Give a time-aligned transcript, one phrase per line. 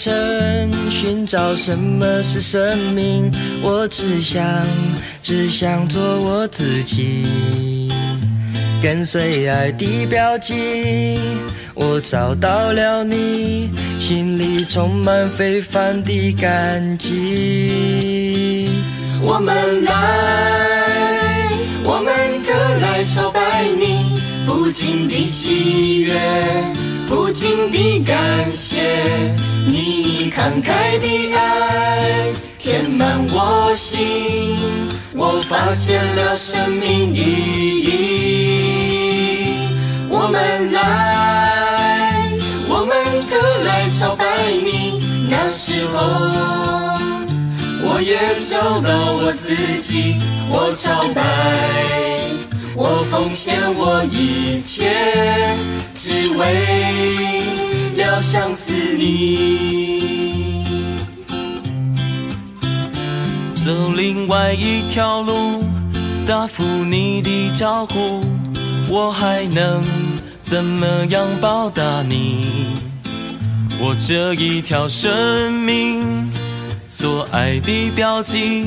[0.00, 3.30] 踏上旅程，寻找什么是生命。
[3.62, 4.42] 我只想，
[5.22, 7.92] 只想做我自己，
[8.82, 11.20] 跟随爱的标记。
[11.74, 18.70] 我找到了你，心里充满非凡的感激。
[19.22, 21.50] 我们来，
[21.84, 26.18] 我们特来朝拜你，不尽的喜悦。
[27.06, 28.16] 不尽的感
[28.52, 29.34] 谢，
[29.66, 34.56] 你慷慨的爱填满我心，
[35.14, 37.20] 我发现了生命意
[37.84, 37.88] 义。
[40.08, 42.30] 我们来，
[42.68, 45.00] 我们特来朝拜你，
[45.30, 45.98] 那时候
[47.82, 48.18] 我也
[48.50, 50.16] 找到我自己，
[50.48, 51.20] 我朝拜。
[52.74, 54.90] 我奉献我一切，
[55.94, 57.44] 只为
[58.20, 60.62] 了相思你。
[63.54, 65.64] 走另外一条路，
[66.26, 68.22] 答复你的招呼，
[68.90, 69.82] 我还能
[70.42, 72.46] 怎么样报答你？
[73.80, 76.30] 我这一条生命，
[76.86, 78.66] 做爱的标记。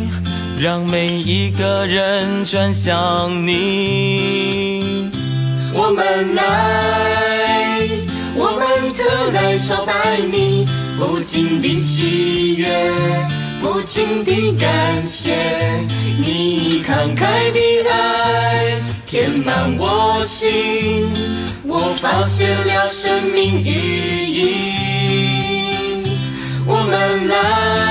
[0.60, 5.10] 让每一个人转向你。
[5.74, 6.93] 我们来，
[9.54, 10.66] 特来朝拜你，
[10.98, 12.68] 不尽的喜悦，
[13.62, 15.32] 不尽的感谢，
[16.18, 21.08] 你慷慨的爱填满我心，
[21.64, 23.70] 我发现了生命意
[24.34, 24.44] 义。
[26.66, 27.84] 我们来。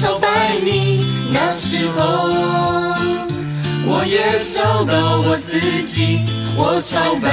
[0.00, 0.28] 朝拜
[0.62, 2.28] 你，那时候
[3.86, 4.20] 我也
[4.54, 6.20] 找到我自己。
[6.56, 7.28] 我朝拜，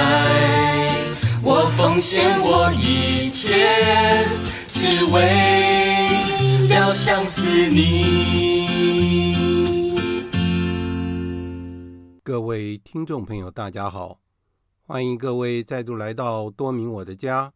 [1.47, 3.53] 我奉献我一切，
[4.67, 8.65] 只为了相思你。
[12.23, 14.19] 各位听众朋友，大家好，
[14.87, 17.53] 欢迎各位再度来到多明我的家，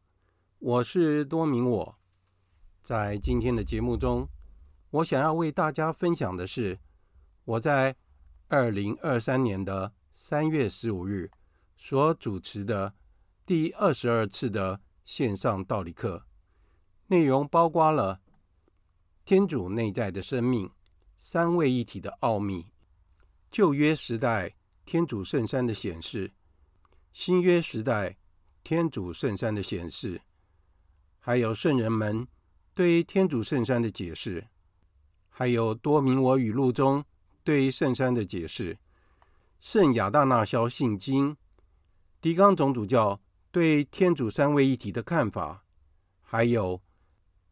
[0.59, 1.95] 我是多明我，
[2.83, 4.29] 在今天的节目中。
[4.91, 6.77] 我想要为大家分享的是，
[7.43, 7.95] 我在
[8.49, 11.31] 二零二三年的三月十五日
[11.75, 12.93] 所主持的
[13.49, 16.23] 第二十二次的线上道理课，
[17.07, 18.21] 内容包括了
[19.25, 20.69] 天主内在的生命、
[21.17, 22.67] 三位一体的奥秘、
[23.49, 24.55] 旧约时代
[24.85, 26.31] 天主圣山的显示、
[27.11, 28.19] 新约时代
[28.63, 30.21] 天主圣山的显示，
[31.17, 32.27] 还有圣人们
[32.75, 34.47] 对天主圣山的解释。
[35.27, 37.03] 还有多明我语录中
[37.43, 38.77] 对圣山的解释，
[39.59, 41.35] 圣亚大纳肖信经，
[42.21, 43.19] 狄刚总主教
[43.59, 45.65] 对天主三位一体的看法，
[46.21, 46.81] 还有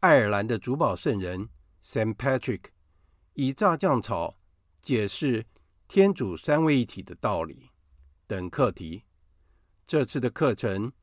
[0.00, 1.50] 爱尔兰的主保圣人
[1.82, 2.62] Saint Patrick
[3.34, 4.40] 以炸酱草
[4.80, 5.44] 解释
[5.86, 7.68] 天主三位一体的道理
[8.26, 9.04] 等课题。
[9.84, 10.94] 这次的课程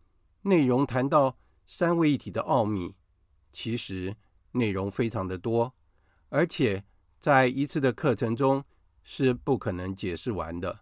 [0.42, 2.96] 内容谈到三位一体的奥秘，
[3.52, 4.18] 其实
[4.54, 5.76] 内容非常的多。
[6.30, 6.84] 而且
[7.20, 8.66] 在一次的课程中
[9.04, 10.80] 是不可能解释完的。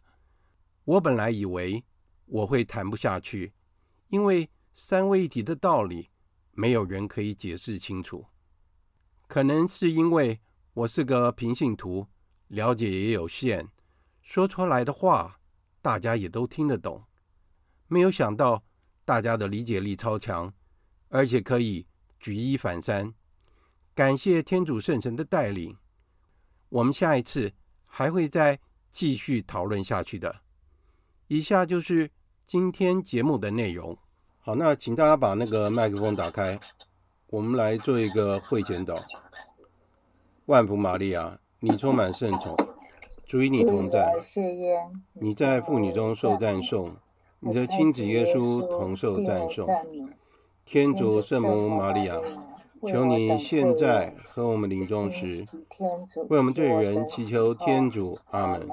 [0.86, 1.84] 我本来以为
[2.26, 3.52] 我会谈不下去，
[4.14, 6.12] 因为三位一体的道理
[6.52, 8.28] 没有人可以解释清楚。
[9.28, 10.40] 可能是因为
[10.76, 12.06] 我是个平信徒，
[12.50, 13.70] 了解也有限，
[14.22, 15.40] 说出来的话
[15.82, 17.04] 大家也都听得懂。
[17.88, 18.64] 没有想到
[19.04, 20.54] 大家的理解力超强，
[21.10, 21.88] 而且可以
[22.20, 23.16] 举一反三。
[23.96, 25.76] 感谢天主圣神的带领，
[26.70, 27.52] 我们下一次
[27.88, 28.60] 还会再
[28.92, 30.42] 继续讨论下去的。
[31.30, 32.12] 以下就是
[32.46, 33.98] 今天节目的内容。
[34.46, 36.60] 好，那请大家把那个麦克风打开，
[37.30, 39.02] 我们来做一个会前祷。
[40.48, 42.54] 万福玛利亚，你充满圣宠，
[43.26, 44.12] 主与你同在，
[45.14, 46.86] 你在妇女中受赞颂，
[47.40, 49.66] 你的亲子耶稣同受赞颂。
[50.66, 52.20] 天主圣母玛利亚。
[52.86, 55.46] 求你现在和我们临终时，
[56.28, 58.14] 为我们罪人祈求天主。
[58.32, 58.68] 阿门。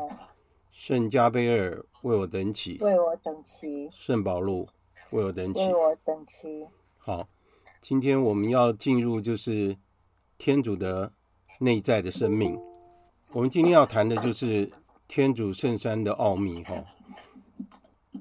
[0.72, 3.88] 圣加贝尔为我等起，为我等祈。
[3.92, 4.66] 圣保禄
[5.10, 6.66] 为我等祈，为我等祈。
[6.98, 7.28] 好，
[7.80, 9.76] 今天我们要进入就是
[10.38, 11.12] 天主的
[11.58, 12.58] 内在的生命。
[13.32, 14.70] 我们今天要谈的就是
[15.08, 16.84] 天主圣山的奥秘哈。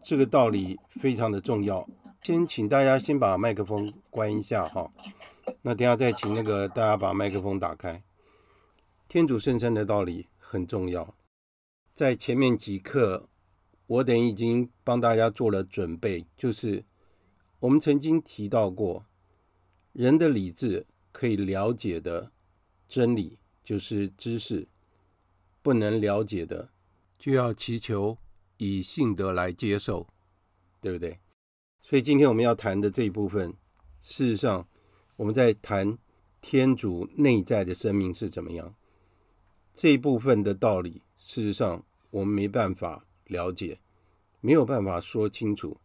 [0.03, 1.87] 这个道理非常的重要。
[2.21, 4.91] 先请大家先把麦克风关一下哈。
[5.61, 8.03] 那等下再请那个大家把麦克风打开。
[9.07, 11.15] 天主圣山的道理很重要，
[11.95, 13.28] 在前面几课
[13.89, 16.85] 我等已经帮大家做了准备，就是
[17.59, 19.03] 我们曾经提到过，
[19.93, 22.31] 人的理智可以了解的
[22.87, 24.67] 真理就是知识，
[25.63, 26.69] 不能了解的
[27.17, 28.15] 就要祈求
[28.57, 30.07] 以信德来接受，
[30.79, 31.17] 对不对？
[31.81, 33.55] 所以今天我们要谈的这一部分，
[34.03, 34.67] 事实上
[35.15, 35.97] 我们在谈
[36.41, 38.75] 天主内在的生命是怎么样，
[39.73, 43.79] 这一部分的道理，事实上我们没办法了解。
[44.41, 45.81] 没有办法说清楚，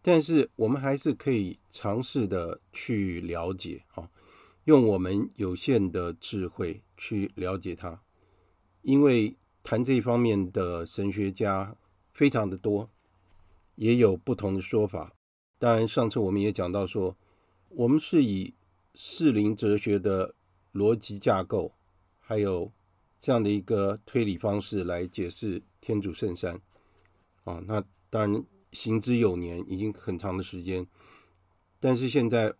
[0.00, 4.08] 但是我们还是可以尝试的去了解啊，
[4.64, 8.02] 用我们有限的智慧去了解它。
[8.80, 11.76] 因为谈这一方面的神学家
[12.14, 12.88] 非常的多，
[13.74, 15.14] 也有不同的说法。
[15.58, 17.14] 当然，上次我们也讲到说，
[17.68, 18.54] 我们是以
[18.94, 20.34] 适龄哲学的
[20.72, 21.74] 逻辑架构，
[22.18, 22.72] 还有
[23.20, 26.58] 这样的一个推理方式来解释天主圣山。
[27.44, 30.86] 啊，那当然行之有年，已经很长的时间。
[31.80, 32.54] 但是现在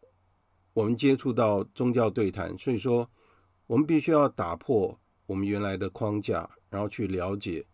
[0.72, 3.08] 我们接触到宗教对谈，所以说
[3.66, 7.64] 我们必须要打破我们原来的框架，然后去了解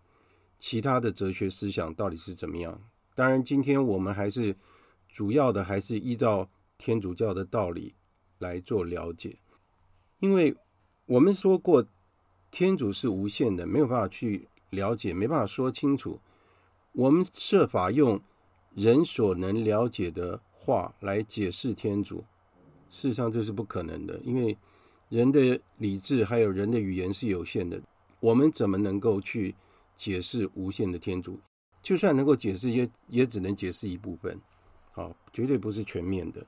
[0.58, 2.82] 其他的哲学思想到底是怎么样。
[3.14, 4.54] 当然，今天我们还是
[5.08, 7.94] 主要的还是依照天主教的道理
[8.38, 9.38] 来做了解，
[10.20, 10.54] 因为
[11.06, 11.84] 我们说过
[12.50, 16.20] 天主是无限的，没有办法去了解，没办法说清楚。
[16.92, 18.20] 我们设法用
[18.74, 22.24] 人所能了解的话来解释天主，
[22.90, 24.56] 事实上这是不可能的，因为
[25.08, 27.80] 人的理智还有人的语言是有限的。
[28.20, 29.54] 我们怎么能够去
[29.94, 31.38] 解释无限的天主？
[31.82, 34.40] 就算能够解释，也也只能解释一部分，
[34.92, 36.44] 好，绝对不是全面的。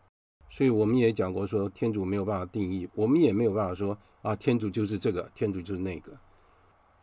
[0.48, 6.12] 所以我们也讲过说，天主没有办法定义，我们也没有办法说啊，天主就是这个，天主就是那个。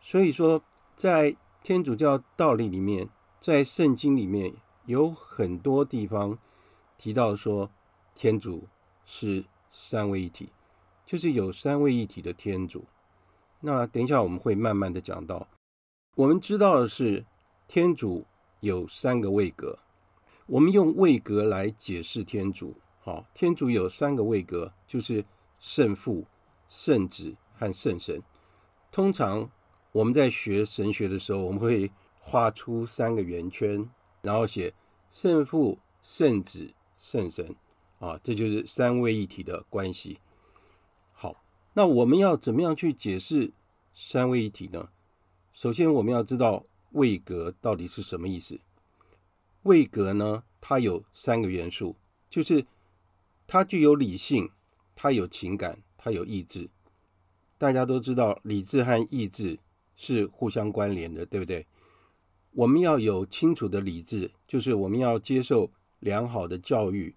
[0.02, 0.62] 所以说，
[0.96, 3.08] 在天主教道理里面。
[3.40, 4.52] 在圣经里面
[4.86, 6.36] 有很多地方
[6.96, 7.70] 提到说，
[8.14, 8.66] 天主
[9.06, 10.50] 是三位一体，
[11.06, 12.84] 就是有三位一体的天主。
[13.60, 15.46] 那等一下我们会慢慢的讲到。
[16.16, 17.24] 我们知道的是，
[17.68, 18.26] 天主
[18.58, 19.78] 有三个位格。
[20.46, 22.74] 我们用位格来解释天主。
[22.98, 25.24] 好，天主有三个位格，就是
[25.60, 26.26] 圣父、
[26.68, 28.20] 圣子和圣神。
[28.90, 29.48] 通常
[29.92, 31.88] 我们在学神学的时候，我们会。
[32.28, 33.88] 画出三个圆圈，
[34.20, 34.74] 然后写
[35.10, 37.56] 圣父、圣子、圣神，
[37.98, 40.18] 啊，这就是三位一体的关系。
[41.14, 41.42] 好，
[41.72, 43.50] 那我们要怎么样去解释
[43.94, 44.90] 三位一体呢？
[45.54, 48.60] 首先，我们要知道位格到底是什么意思。
[49.62, 51.96] 位格呢，它有三个元素，
[52.28, 52.66] 就是
[53.46, 54.50] 它具有理性，
[54.94, 56.68] 它有情感，它有意志。
[57.56, 59.58] 大家都知道，理智和意志
[59.96, 61.66] 是互相关联的，对不对？
[62.58, 65.70] 我们要有清楚的理智，就是我们要接受
[66.00, 67.14] 良好的教育，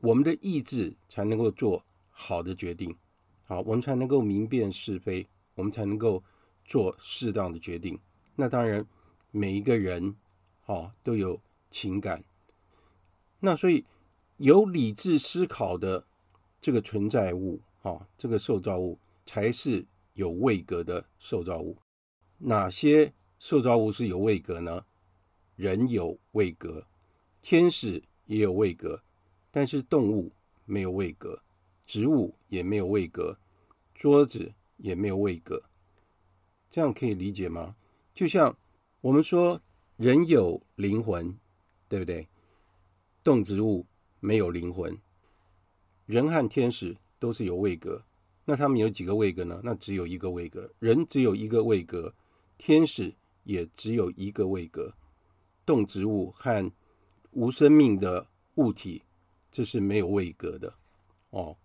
[0.00, 2.96] 我们的意志才能够做好的决定，
[3.44, 6.24] 好，我们才能够明辨是非，我们才能够
[6.64, 7.96] 做适当的决定。
[8.34, 8.84] 那当然，
[9.30, 10.16] 每一个人，
[10.64, 12.24] 哦，都有情感，
[13.38, 13.84] 那所以
[14.38, 16.04] 有理智思考的
[16.60, 21.76] 这个存在物，哦，这个受造物才是有位格的受造物。
[22.38, 23.12] 哪些？
[23.38, 24.84] 受造物是有位格呢，
[25.56, 26.86] 人有位格，
[27.42, 29.02] 天使也有位格，
[29.50, 30.32] 但是动物
[30.64, 31.42] 没有位格，
[31.86, 33.38] 植物也没有位格，
[33.94, 35.62] 桌子也没有位格，
[36.70, 37.76] 这样可以理解吗？
[38.14, 38.56] 就像
[39.02, 39.60] 我们说
[39.96, 41.38] 人有灵魂，
[41.88, 42.26] 对不对？
[43.22, 43.86] 动植物
[44.18, 44.98] 没有灵魂，
[46.06, 48.02] 人和天使都是有位格，
[48.46, 49.60] 那他们有几个位格呢？
[49.62, 52.14] 那只有一个位格，人只有一个位格，
[52.56, 53.14] 天使。
[53.46, 54.92] 也只有一个位格，
[55.64, 56.72] 动植物和
[57.30, 58.26] 无生命的
[58.56, 59.04] 物体，
[59.52, 60.74] 这是没有位格的
[61.30, 61.56] 哦。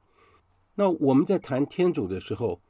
[0.76, 2.62] 那我们在谈天主的时候，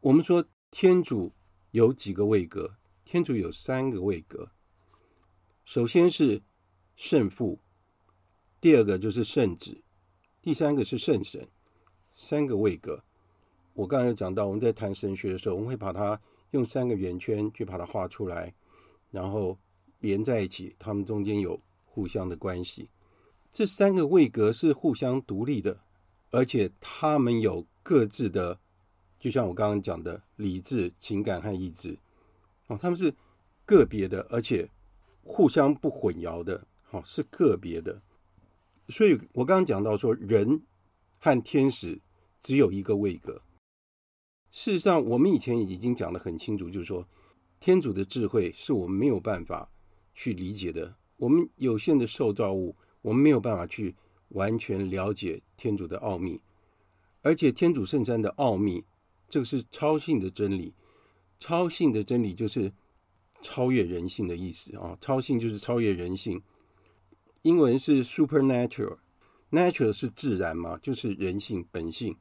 [0.00, 1.30] 我们说天主
[1.72, 2.74] 有几个位格？
[3.04, 4.50] 天主有三个位格。
[5.66, 6.40] 首先是
[6.96, 7.60] 圣父，
[8.62, 9.82] 第二个就是圣子，
[10.40, 11.46] 第三个是圣神，
[12.14, 13.04] 三个位格。
[13.74, 16.18] 我刚才讲到，我们在谈神学的时候，我们会把它。
[16.50, 18.54] 用三个圆圈去把它画出来，
[19.10, 19.58] 然后
[20.00, 22.88] 连在一起，它们中间有互相的关系。
[23.50, 25.80] 这三个位格是互相独立的，
[26.30, 28.60] 而且它们有各自的，
[29.18, 31.98] 就像我刚刚讲的理智、情感和意志，
[32.66, 33.14] 哦，他们是
[33.64, 34.70] 个别的，而且
[35.22, 38.00] 互相不混淆的，好，是个别的。
[38.88, 40.62] 所以我刚刚讲到说，人
[41.18, 42.00] 和天使
[42.40, 43.42] 只有一个位格。
[44.50, 47.06] 事实上，我们以前已经讲得很清楚，就是说，
[47.60, 49.70] 天主的智慧是我们没有办法
[50.14, 50.96] 去理解的。
[51.16, 53.94] 我们有限的受造物，我们没有办法去
[54.28, 56.40] 完全了解天主的奥秘，
[57.22, 58.84] 而且天主圣山的奥秘，
[59.28, 60.74] 这个是超性的真理。
[61.40, 62.72] 超性的真理就是
[63.42, 64.98] 超越人性的意思啊！
[65.00, 66.42] 超性就是超越人性，
[67.42, 72.16] 英文是 supernatural，natural 是自然嘛，就是人性本性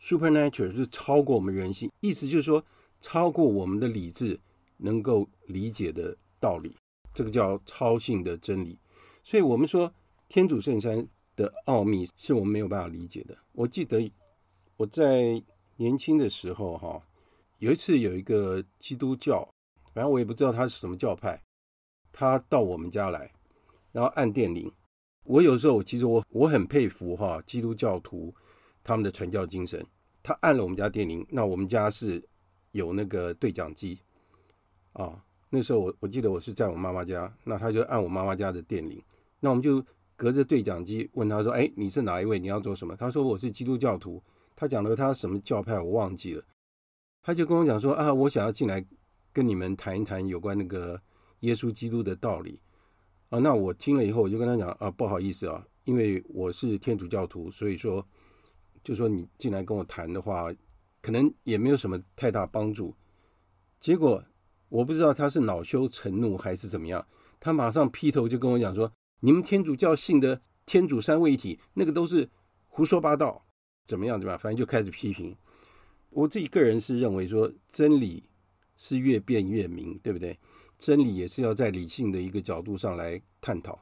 [0.00, 2.64] ，supernatural 是超过我们人性，意思就是说
[3.00, 4.40] 超过我们的理智
[4.78, 6.74] 能够理解的道理，
[7.14, 8.78] 这个叫超性的真理。
[9.22, 9.92] 所以我们说
[10.28, 13.36] 天主圣山的奥秘是我们没有办法理解的。
[13.52, 14.10] 我记得
[14.76, 15.42] 我在
[15.76, 17.02] 年轻的时候哈。
[17.60, 19.46] 有一次，有一个基督教，
[19.92, 21.38] 反正我也不知道他是什么教派，
[22.10, 23.30] 他到我们家来，
[23.92, 24.72] 然后按电铃。
[25.24, 28.34] 我有时候，其实我我很佩服哈基督教徒
[28.82, 29.84] 他们的传教精神。
[30.22, 32.22] 他按了我们家电铃，那我们家是
[32.72, 33.98] 有那个对讲机
[34.92, 35.24] 啊。
[35.48, 39.02] 那时候我我记得我是在我妈妈家，那他就按我妈妈家的电铃，
[39.40, 39.84] 那我们就
[40.16, 42.38] 隔着对讲机问他说：“哎，你是哪一位？
[42.38, 44.22] 你要做什么？”他说：“我是基督教徒。”
[44.54, 46.44] 他讲了他什么教派，我忘记了。
[47.22, 48.84] 他就跟我讲说啊，我想要进来
[49.32, 51.00] 跟你们谈一谈有关那个
[51.40, 52.60] 耶稣基督的道理
[53.30, 53.38] 啊。
[53.38, 58.06] 那我听了以后，我就跟他讲啊，不好意思啊，因为我是天主教徒，所以说
[58.82, 60.52] 就说你进来跟我谈的话，
[61.00, 62.94] 可能也没有什么太大帮助。
[63.78, 64.24] 结果
[64.68, 67.06] 我不知道他是恼羞成怒还是怎么样，
[67.38, 72.28] 他马上劈头就跟我讲说，你们天主教信的天主三位一体，那个都是
[72.68, 73.46] 胡说八道，
[73.86, 74.36] 怎么样对吧？
[74.36, 75.36] 反正就开始批评。
[76.10, 78.24] 我自己个人是认为说，真理
[78.76, 80.38] 是越辩越明，对不对？
[80.78, 83.78] 真理也是要在理性的一个角度上来探讨，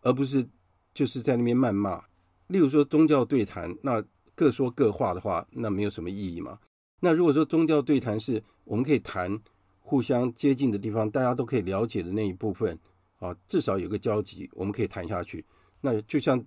[0.00, 0.48] 而不是
[0.94, 2.04] 就是在那边谩骂。
[2.46, 4.04] 例如说宗教对谈，那
[4.40, 6.58] 各说各话的话，那没有什么意义嘛。
[7.00, 9.38] 那如果说宗教对谈是我们可以谈
[9.80, 12.78] 互相接近的地方，大家都可以了解的那一部分
[13.18, 15.44] 啊，至少有个交集，我们可以谈下去。
[15.82, 16.42] 那就像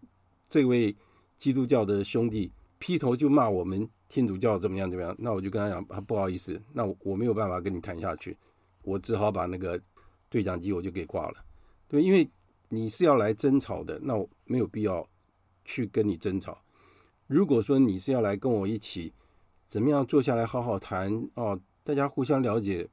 [0.49, 0.95] 这位
[1.37, 3.87] 基督教的兄弟劈头就骂我们。
[4.09, 5.15] 天主教怎么样怎么样？
[5.19, 8.35] 那我就跟他讲，不好意思，那我没有办法跟你谈下去，
[8.83, 9.79] 我只好把那个
[10.29, 11.45] 对讲机我就给挂了。
[11.87, 12.27] 对，因为
[12.69, 15.07] 你是要来争吵的，那我没有必要
[15.63, 16.62] 去跟你争吵。
[17.27, 19.13] 如果说你是要来跟我一起
[19.67, 22.89] 怎么样坐下来好好谈哦，大家互相了解，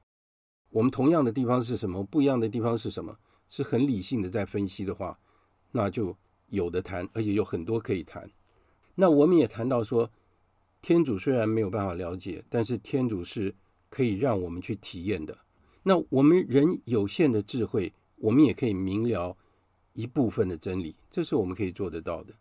[0.70, 3.16] 我们同样的地方是什么，不一样的地方是什么，
[3.48, 5.18] 是很理性的在分析的话，
[5.72, 6.16] 那就
[6.48, 8.30] 有的谈，而且有很多可以谈。
[8.94, 10.10] 那我们也谈到说。
[10.82, 13.54] 天主虽然没有办法了解，但是天主是
[13.90, 15.36] 可以让我们去体验的。
[15.82, 19.36] 那我们人有限的智慧，我们也可以明了
[19.92, 22.32] 一部分的真理，这是我们可以做得到的。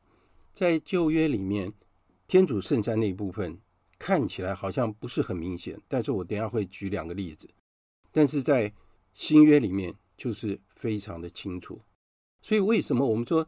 [0.59, 1.71] 在旧约里面，
[2.27, 3.61] 天主圣山那一部分
[3.97, 7.49] 看起来好像不是很明显，但是我等下会举两个例子。
[8.11, 8.73] 但是在
[9.13, 11.79] 新约里面就是非常的清楚。
[12.41, 13.47] 所以为什么我们说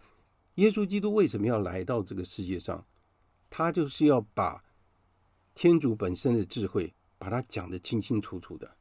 [0.55, 2.85] 耶稣基督为什么要来到这个世界上？
[3.49, 4.63] 他就是要把
[5.53, 8.77] 天主本身的智慧，把它讲得清清楚楚的。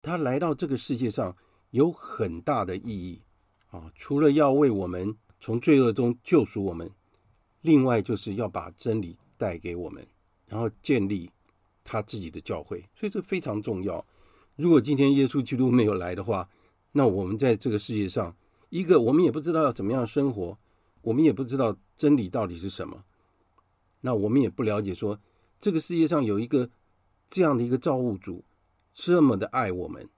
[0.00, 1.36] 他来到这个世界上
[1.68, 3.20] 有很大的意义
[3.66, 6.90] 啊，除了要为我们从罪恶中救赎我们，
[7.62, 10.06] 另外就是要把真理带给我们，
[10.46, 11.30] 然后建立
[11.82, 12.84] 他自己的教会。
[12.94, 14.04] 所以这非常重要。
[14.56, 16.48] 如果今天耶稣基督没有来的话，
[16.92, 18.36] 那我们在这个世界上，
[18.68, 20.58] 一个我们也不知道要怎么样生活，
[21.00, 23.04] 我们也不知道真理到底是什么，
[24.02, 25.18] 那我们也不了解说。
[25.58, 26.68] 这个世界上有一个
[27.30, 28.44] 这样的一个造物主，
[28.92, 30.08] 这么的爱我们，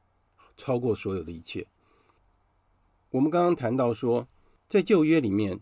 [0.56, 1.66] 超过所有的一切。
[3.10, 4.26] 我们刚刚谈到说，
[4.66, 5.60] 在旧约里面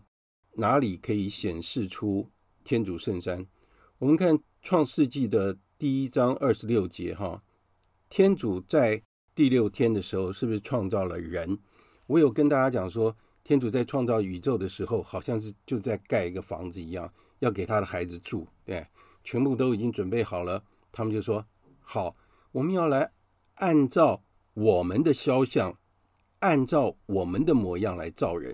[0.55, 2.29] 哪里可以显示出
[2.63, 3.45] 天主圣山？
[3.97, 7.41] 我们看创世纪的第一章二十六节，哈，
[8.09, 9.01] 天主在
[9.33, 11.59] 第六天的时候是不是创造了人？
[12.07, 18.85] 我有跟大家讲说，天主在创造宇宙的时候，好像是就在盖一个房子一样，要给他的孩子住，对。
[19.25, 21.47] 全部都已经准备好了，他们就说
[21.79, 22.13] ：“好，
[22.51, 23.09] 我们要来
[23.53, 24.21] 按照
[24.53, 25.79] 我们的肖像，
[26.39, 28.53] 按照我们的模样来造人。”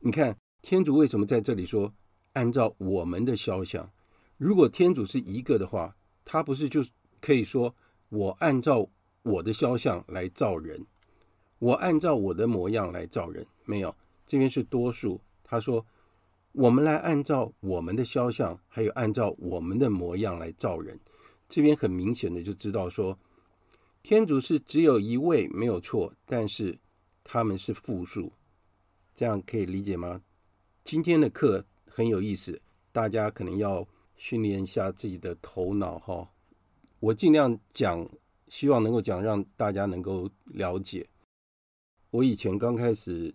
[0.00, 0.36] 你看，
[0.68, 1.94] 天主为什么在这里说
[2.34, 3.90] “按照我们的肖像”？
[4.36, 5.96] 如果天主是一个的话，
[6.26, 6.84] 他不是就
[7.22, 7.74] 可以说
[8.10, 8.86] “我按照
[9.22, 10.84] 我的肖像来造人，
[11.58, 13.46] 我按照我的模样来造人”？
[13.64, 13.96] 没有，
[14.26, 15.22] 这边是多数。
[15.42, 15.86] 他说。
[16.52, 20.98] 我们来按照我们的肖像，还有按照我们的模样来造人。
[21.48, 23.16] 这边很明显的就知道说，
[24.02, 26.78] 天主是只有一位没有错，但是
[27.22, 28.32] 他们是复数，
[29.14, 30.22] 这样可以理解吗？
[30.88, 36.30] 今天的课很有意思，大家可能要训练一下自己的头脑哈。
[36.98, 38.08] 我尽量讲，
[38.48, 41.06] 希望能够讲让大家能够了解。
[42.08, 43.34] 我以前刚开始。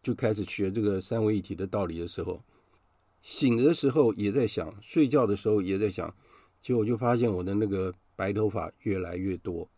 [0.00, 2.42] 就开始学这个三位一体的道理的时候，
[3.20, 6.14] 醒的时候也在想，睡觉的时候也在想，
[6.62, 9.68] 结果就发现我的那个白头发越来越多。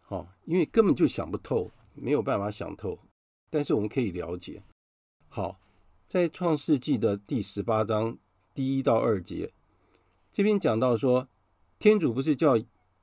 [0.00, 2.98] 好，因为根本就想不透，没有办法想透。
[3.50, 4.62] 但是我们可以了解。
[5.28, 5.60] 好，
[6.08, 8.16] 在创世纪的第十八章
[8.54, 9.52] 第一到二节，
[10.30, 11.28] 这边讲到说，
[11.80, 12.56] 天主不是叫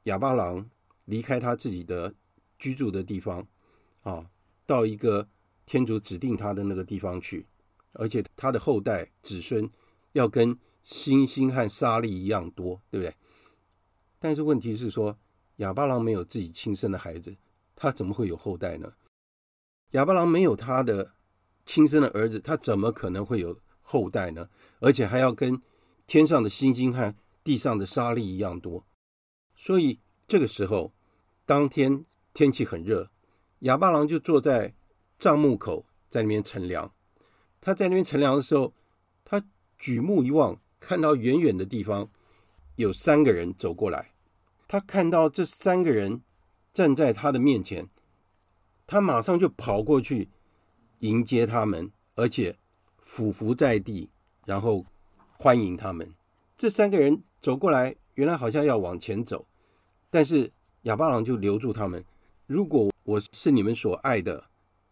[0.04, 0.70] 哑巴郎
[1.04, 2.16] 离开他自己的
[2.58, 3.46] 居住的地方，
[4.04, 4.30] 啊，
[4.66, 5.28] 到一个
[5.66, 7.46] 天主指定他的那个地方去，
[7.92, 9.70] 而且他的后代子孙
[10.14, 13.14] 要跟星星和沙粒一样多，对不对？
[14.18, 15.20] 但是问题是说，
[15.58, 17.36] 哑巴郎没有自己亲生的孩子，
[17.76, 18.94] 他怎么会有后代呢？
[19.92, 21.12] 哑巴郎没有他的
[21.66, 24.50] 亲生的儿子，他怎么可能会有后代呢？
[24.80, 25.62] 而且还要跟
[26.06, 28.86] 天上的星星和地上的沙粒一样多。
[29.56, 30.94] 所以这个时候，
[31.46, 33.10] 当天天气很热，
[33.60, 34.74] 亚巴郎就坐在
[35.18, 36.92] 帐幕口，在那边乘凉。
[37.62, 38.74] 他在那边乘凉的时候，
[39.24, 39.42] 他
[39.78, 42.10] 举目一望，看到远远的地方
[42.76, 44.12] 有三个人走过来。
[44.68, 46.22] 他看到这三个人
[46.74, 47.88] 站在他的面前，
[48.86, 50.30] 他马上就跑过去
[51.04, 52.56] 迎接他们，而且
[53.02, 54.10] 俯伏在地，
[54.46, 54.86] 然后
[55.34, 56.14] 欢迎他们。
[56.58, 59.46] 这三个人走过来，原来好像要往前走，
[60.10, 60.50] 但是
[60.84, 62.06] 亚巴郎就留住他们。
[62.48, 64.46] 如果我是你们所爱的，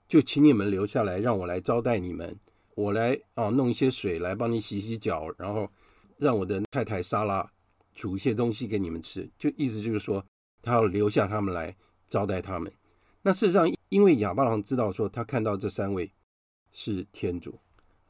[0.06, 2.38] 就请你们留下来，让我来招待你们。
[2.76, 5.70] 我来啊，弄一些水来帮你洗洗脚，然后
[6.18, 7.50] 让我的太太莎拉。
[7.96, 10.26] 煮一些东西给你们吃，就意思就是说，
[10.62, 11.74] 他要留下他们来
[12.08, 12.72] 招待他们。
[13.22, 16.12] 那事实上，因为亚巴郎知道说，他看到这三位
[16.72, 17.60] 是天主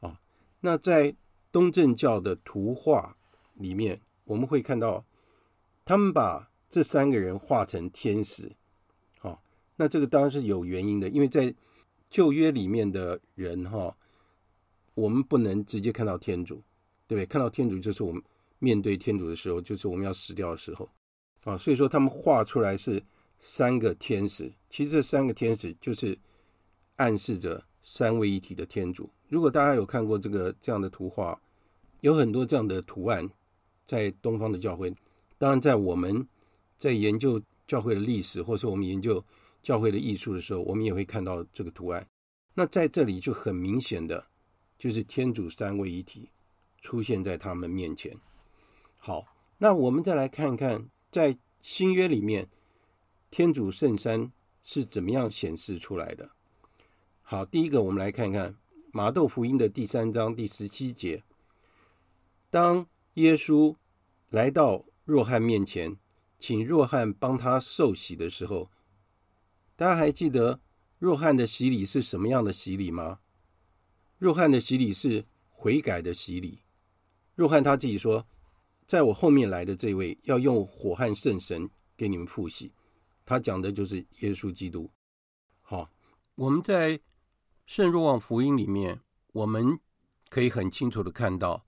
[0.00, 0.20] 啊。
[0.60, 1.14] 那在
[1.50, 3.16] 东正教的图画
[3.54, 5.04] 里面，我们会看到
[5.84, 8.52] 他们把这三个人画成天使。
[9.20, 9.38] 啊，
[9.76, 11.54] 那这个当然是有原因的，因为在
[12.10, 13.96] 旧约里面的人哈，
[14.94, 16.62] 我们不能直接看到天主，
[17.06, 17.26] 对不对？
[17.26, 18.22] 看到天主就是我们。
[18.64, 20.88] 面对天主的时候，就是我们要死掉的时候，
[21.42, 23.02] 啊，所以说他们画出来是
[23.44, 26.16] 三个天使，其实这三个天使就是
[26.96, 29.10] 暗示着三位一体的天主。
[29.28, 31.38] 如果大家有看过这个这样的图画，
[32.02, 33.28] 有很多这样的图案
[33.84, 34.94] 在东方的教会，
[35.38, 36.26] 当然在我们
[36.78, 39.22] 在研究教会的历史，或是我们研究
[39.60, 42.06] 教会的艺术的时候，我们也会看到这个图案。
[42.54, 44.24] 那在这里就很明显的，
[44.78, 46.28] 就是天主三位一体
[46.80, 48.16] 出现在他们面前。
[48.98, 49.26] 好，
[49.58, 52.48] 那我们再来看看，在新约里面，
[53.32, 54.30] 天主圣山
[54.62, 56.32] 是怎么样显示出来的。
[57.22, 58.56] 好，第一个，我们来看看
[58.92, 61.22] 马窦福音的第三章第十七节。
[62.50, 63.74] 当耶稣
[64.28, 65.96] 来到若翰面前，
[66.38, 68.68] 请若翰帮他受洗的时候，
[69.76, 70.60] 大家还记得
[70.98, 73.20] 若翰的洗礼是什么样的洗礼吗？
[74.18, 76.58] 若翰的洗礼是悔改的洗礼。
[77.34, 78.26] 若翰他自己说。
[78.84, 82.72] 在我后面来的这位要用火和圣神给你们复洗，
[83.24, 84.90] 他讲的就是耶稣基督。
[85.60, 85.90] 好，
[86.34, 87.00] 我们在
[87.66, 89.00] 圣若望福音里面，
[89.32, 89.78] 我们
[90.28, 91.64] 可以很清楚的看到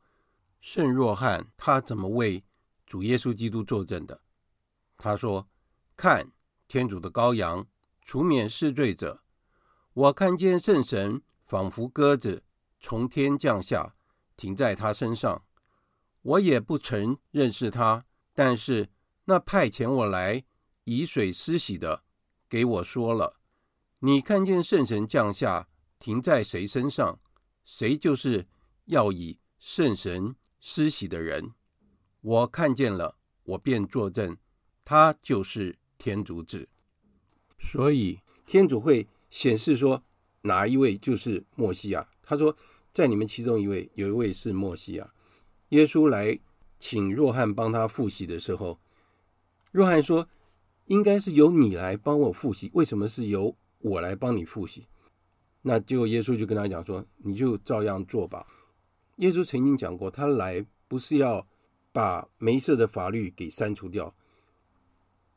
[0.61, 2.45] 圣若翰他怎么为
[2.87, 4.23] 主耶稣基督作证的。
[4.97, 5.49] 他说
[5.97, 6.33] ：“看，
[6.69, 7.67] 天主的羔羊，
[8.03, 9.23] 除免世罪者。
[9.93, 12.43] 我看见圣神仿佛鸽子
[12.81, 13.95] 从天降下，
[14.37, 15.43] 停在他身上。”
[16.25, 18.89] 我也不曾认识他，但是
[19.27, 20.43] 那派遣我来
[20.85, 22.03] 以水施洗的，
[22.49, 23.37] 给我说了：
[24.01, 25.69] 你看见圣神降下，
[25.99, 27.19] 停在谁身上，
[27.65, 28.47] 谁就是
[28.87, 31.53] 要以圣神施洗的人。
[32.21, 34.37] 我看见了，我便作证，
[34.85, 36.69] 他就是天主子。
[37.59, 40.03] 所以天主会显示说
[40.43, 42.07] 哪一位就是默西亚。
[42.23, 42.55] 他说，
[42.93, 45.13] 在你们其中一位，有一位是默西亚。
[45.71, 46.39] 耶稣来
[46.79, 48.79] 请若翰帮他复洗的时候，
[49.73, 50.29] 若翰说
[50.87, 54.87] ：“应该是由你来帮我复习，为什么是由我来帮你复习？”
[55.63, 58.47] 那就耶稣就跟他讲说：“你就照样做吧。”
[59.17, 61.47] 耶稣曾经讲过，他来不是要
[61.93, 64.15] 把梅瑟的法律给删除掉，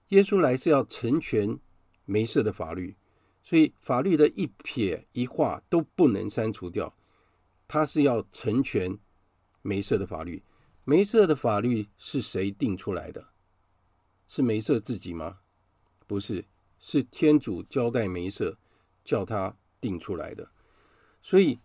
[0.10, 1.60] 耶稣来是要成全
[2.06, 2.96] 梅瑟的法律，
[3.44, 6.94] 所以法律的一撇一画都不能删除掉，
[7.68, 8.98] 他是要成全。
[9.64, 10.42] 梅瑟的法律，
[10.86, 13.28] 梅瑟的法律是谁定出来的？
[14.28, 15.40] 是梅瑟自己吗？
[16.06, 16.46] 不是，
[16.80, 18.58] 是天主交代梅瑟，
[19.04, 20.50] 叫他定出来的。
[21.22, 21.60] 所以，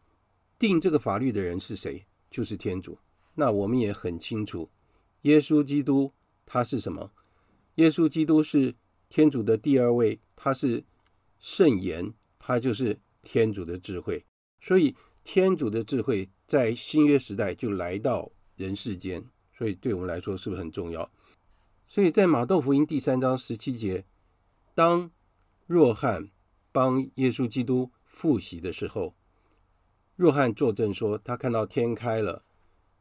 [0.58, 2.06] 定这个法律的人是谁？
[2.30, 2.98] 就是天主。
[3.34, 4.70] 那我们也很清楚，
[5.22, 6.12] 耶稣基督
[6.46, 7.12] 他是什么？
[7.76, 8.74] 耶稣基督是
[9.08, 10.84] 天主的第二位，他是
[11.38, 14.24] 圣言，他就是天主的智慧。
[14.60, 14.94] 所以，
[15.24, 16.28] 天主的智慧。
[16.44, 19.24] 在新约时代就来到人世间，
[19.56, 21.10] 所以对我们来说是不是很重要？
[21.92, 24.06] 所以在马窦福音第三章十七节，
[24.74, 25.10] 当
[25.66, 26.30] 若翰
[26.72, 29.14] 帮耶稣基督复习的时候，
[30.16, 32.44] 若翰作证说，他看到天开了，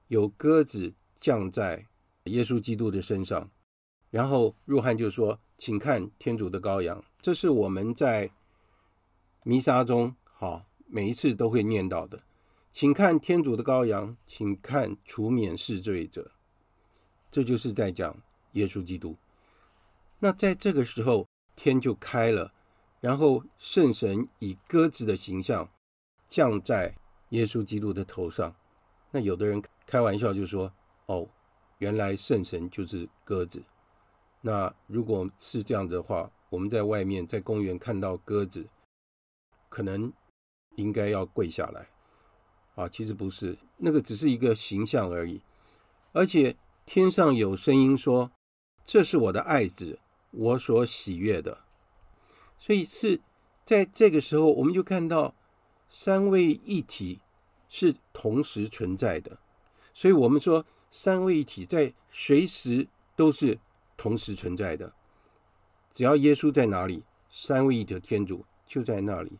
[0.09, 1.87] 有鸽子降在
[2.25, 3.49] 耶稣基督的身上，
[4.09, 8.29] 然后若翰就说：“请看天主的羔羊。”这是我们在
[9.45, 12.19] 弥撒中好每一次都会念到的。
[12.73, 16.33] 请看天主的羔羊，请看除免世罪者。
[17.31, 18.21] 这就是在讲。
[18.53, 19.17] 耶稣基督，
[20.19, 22.53] 那在这个时候天就开了，
[22.99, 25.69] 然后圣神以鸽子的形象
[26.27, 26.95] 降在
[27.29, 28.53] 耶稣基督的头上。
[29.11, 30.73] 那有的人开玩笑就说
[31.07, 31.29] ：“哦，
[31.77, 33.63] 原来圣神就是鸽子。”
[34.41, 38.67] 那如果是这样的话，我们在外面在公园看到鸽子，
[39.69, 40.11] 可能
[40.75, 41.87] 应该要跪下来
[42.75, 42.89] 啊。
[42.89, 45.41] 其实不是，那个只是一个形象而已。
[46.11, 48.31] 而且天上有声音说。
[48.83, 49.99] 这是我的爱子，
[50.31, 51.59] 我所喜悦的。
[52.59, 53.21] 所以是
[53.63, 55.33] 在这个时候，我们就看到
[55.87, 57.19] 三位一体
[57.69, 59.37] 是同时存在的。
[59.93, 63.59] 所以我们说三位一体在随时都是
[63.95, 64.93] 同时存在的。
[65.93, 69.39] 只要耶稣在哪里，三位一体的天主就在那里。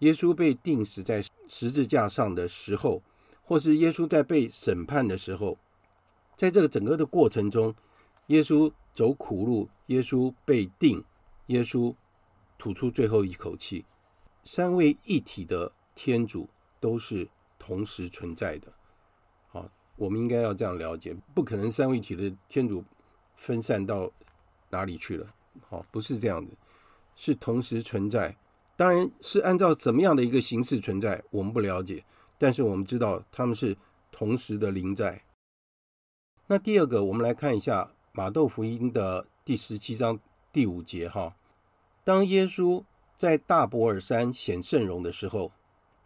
[0.00, 3.02] 耶稣被钉死在十字架上的时候，
[3.42, 5.58] 或是耶稣在被审判的时候，
[6.36, 7.74] 在这个整个的过程中。
[8.30, 11.04] 耶稣走苦路，耶稣被定，
[11.46, 11.92] 耶稣
[12.56, 13.84] 吐出最后一口气。
[14.44, 18.72] 三位一体的天主都是同时存在的。
[19.48, 22.84] 好，我们应该要这样了解，不可能三位一体的天主
[23.36, 24.08] 分散到
[24.68, 25.34] 哪里去了。
[25.68, 26.52] 好，不是这样的，
[27.16, 28.36] 是同时存在。
[28.76, 32.04] 当然是按照怎么样的一个形式存在，我们不了解，
[32.38, 33.76] 但是我们知道他们是
[34.12, 35.24] 同时的临在。
[36.46, 37.90] 那第二个，我们来看一下。
[38.12, 40.18] 马窦福音的第十七章
[40.52, 41.36] 第五节，哈，
[42.02, 42.82] 当耶稣
[43.16, 45.52] 在大伯尔山显圣容的时候，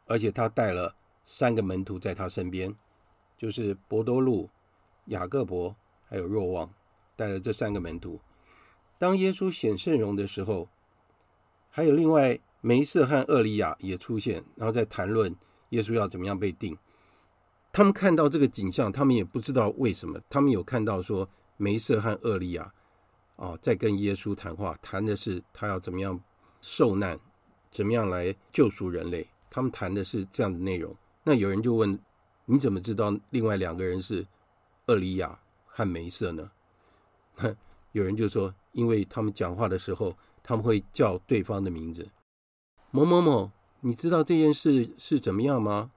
[0.07, 2.75] 而且他带了三个门徒在他身边，
[3.39, 4.51] 就是伯多禄、
[5.07, 5.75] 雅各伯
[6.07, 6.71] 还有若望，
[7.17, 8.21] 带了这三个门徒。
[8.99, 10.69] 当耶稣显圣容的时候，
[11.71, 15.35] 还有另外梅瑟和厄利亚也出现，然后在谈论
[15.71, 16.77] 耶稣要怎么样被定。
[17.73, 21.27] 他们看到这个景象，他们也不知道为什么，他们有看到说。
[21.57, 22.73] 梅瑟和厄利亚
[23.37, 26.19] 啊，在跟耶稣谈话，谈的是他要怎么样
[26.61, 27.19] 受难，
[27.71, 29.29] 怎么样来救赎人类。
[29.51, 30.97] 他们谈的是这样的内容。
[31.23, 31.99] 那有人就问：
[32.45, 34.27] 你怎么知道另外两个人是
[34.87, 36.51] 厄利亚和梅瑟呢？
[37.93, 42.09] 有人就说：因为他们讲话的时候，他们会叫对方的名字。
[42.91, 45.93] 某某某，你知道这件事是怎么样吗？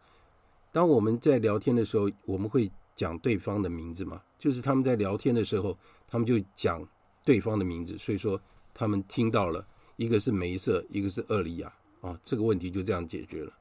[0.71, 2.71] 当我们在聊天的时候，我们会。
[2.97, 6.87] 讲对方的名字吗，就是他们在聊天的时候，他们就讲
[7.23, 8.39] 对方的名字，所以说
[8.73, 13.53] 他们听到了，一个是梅瑟，一个是厄利亚啊，这个问题就这样解决了。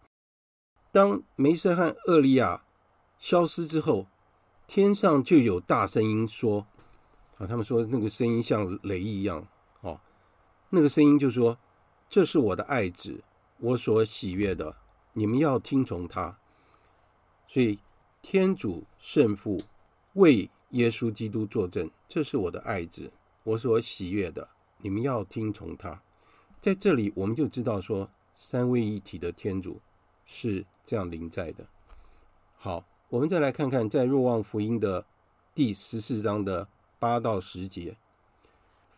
[0.92, 2.64] 当梅瑟和厄利亚
[3.18, 4.06] 消失之后，
[4.66, 6.66] 天上就有大声音说
[7.38, 9.46] 啊，他们说那个声音像雷一样
[9.80, 10.00] 哦，
[10.70, 11.58] 那个声音就说
[12.08, 13.22] ：“这是我的爱子，
[13.58, 14.76] 我所喜悦的，
[15.14, 16.38] 你们要听从他。”
[17.48, 17.78] 所以。
[18.22, 19.62] 天主圣父
[20.14, 23.12] 为耶稣基督作证，这是我的爱子，
[23.44, 24.48] 我所喜悦的，
[24.78, 26.02] 你们要听从他。
[26.60, 29.80] 在这里，我们就知道说，三位一体的天主
[30.24, 31.68] 是这样临在的。
[32.56, 35.06] 好，我们再来看看，在若望福音的
[35.54, 37.96] 第十四章的八到十节，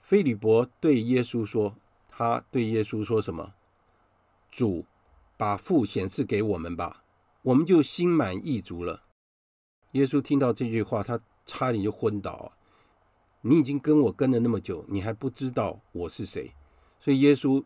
[0.00, 1.76] 菲利伯对耶稣说
[2.08, 3.52] ：“他对耶稣说什么？
[4.50, 4.86] 主，
[5.36, 7.04] 把父显示给我们吧，
[7.42, 9.02] 我们就心满意足了。”
[9.92, 12.52] 耶稣听到这句话，他差点就昏倒啊。
[13.40, 16.52] 你已经跟我跟了那么久，你还不知道我是谁？
[17.00, 17.64] 所以耶稣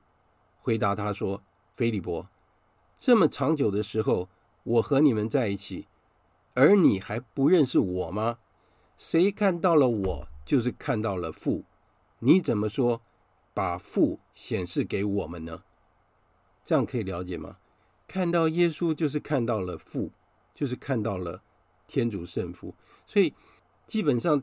[0.58, 1.42] 回答他说
[1.76, 2.28] ：“菲利伯，
[2.96, 4.28] 这么长久的时候，
[4.62, 5.88] 我和你们在一起，
[6.54, 8.38] 而你还不认识我吗？
[8.96, 11.64] 谁看到了我，就是看到了父。
[12.20, 13.02] 你怎么说
[13.52, 15.64] 把父显示给我们呢？
[16.62, 17.56] 这样可以了解吗？
[18.06, 20.12] 看到耶稣就是看到了父，
[20.54, 21.42] 就是看到了。”
[21.88, 22.74] 天主圣父，
[23.06, 23.34] 所以
[23.92, 24.42] 基本上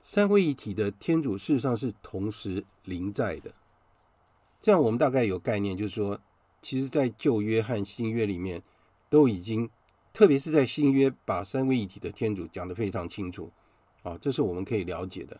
[0.00, 3.52] 三位一体的天主事实上是同时临在的。
[4.62, 6.18] 这样我们大概有概念，就是说，
[6.62, 8.62] 其实，在旧约和新约里面
[9.10, 9.68] 都已经，
[10.14, 13.52] 特别是在新约，把三位一体的天主讲得非常清楚。
[14.04, 15.38] 啊，这是我们可以了解的。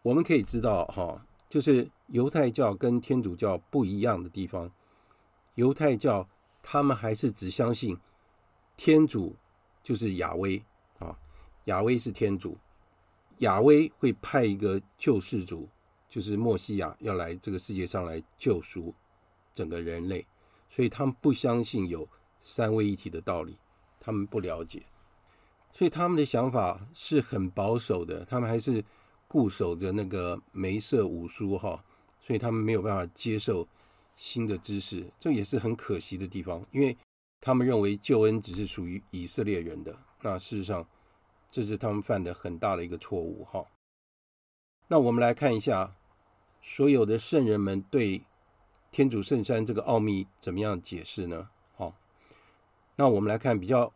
[0.00, 4.72] 我们可以知道，哈，就是犹太教跟天主教不一样的地方。
[5.56, 6.26] 犹太教
[6.62, 7.98] 他们还是只相信
[8.74, 9.36] 天主。
[9.82, 10.64] 就是亚威，
[11.64, 12.58] 亚威是天主，
[13.38, 15.68] 亚威会派一个救世主，
[16.08, 18.94] 就是默西亚要来这个世界上来救赎
[19.52, 20.26] 整个人类，
[20.68, 23.56] 所以他们不相信有三位一体的道理，
[23.98, 24.84] 他们不了解，
[25.72, 28.84] 所以他们的想法是很保守的，他们还是
[29.26, 31.82] 固守着那个梅瑟五书哈，
[32.20, 33.66] 所以他们没有办法接受
[34.16, 36.96] 新的知识，这也是很可惜的地方，因为
[37.40, 40.86] 他们认为救恩只是属于以色列人的，那事实上
[41.54, 43.64] 这是他们犯的很大的一个错误哈。
[44.88, 45.94] 那我们来看一下
[46.60, 48.20] 所有的圣人们对
[48.90, 51.48] 天主圣山这个奥秘怎么样解释呢？
[51.76, 51.94] 好
[52.96, 53.92] 那我们来看比较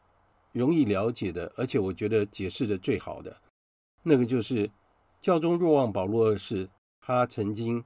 [0.53, 3.37] 容易了解的，而且我觉得解释的最好的，
[4.05, 4.71] 那个就是
[5.21, 7.85] 教宗若望保禄二世，他曾经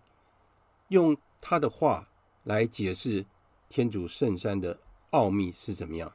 [0.88, 2.06] 用他的话
[2.44, 3.24] 来解释
[3.70, 4.78] 天主圣山的
[5.12, 6.12] 奥秘是怎么样。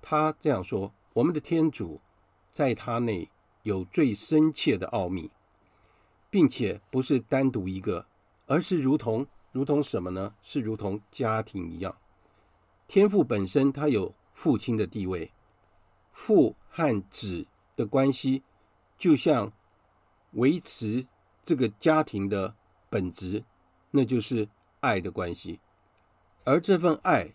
[0.00, 2.00] 他这样说：我们的天主
[2.52, 3.30] 在他内
[3.62, 5.30] 有最深切的奥秘，
[6.30, 8.06] 并且不是单独一个，
[8.46, 10.34] 而是如同如同什么呢？
[10.42, 11.96] 是如同家庭一样。
[12.86, 15.32] 天父本身，他有父亲的地位，
[16.12, 18.42] 父和子的关系，
[18.98, 19.50] 就像
[20.32, 21.06] 维持
[21.42, 22.54] 这个家庭的
[22.90, 23.44] 本质，
[23.90, 24.48] 那就是
[24.80, 25.58] 爱的关系，
[26.44, 27.32] 而这份爱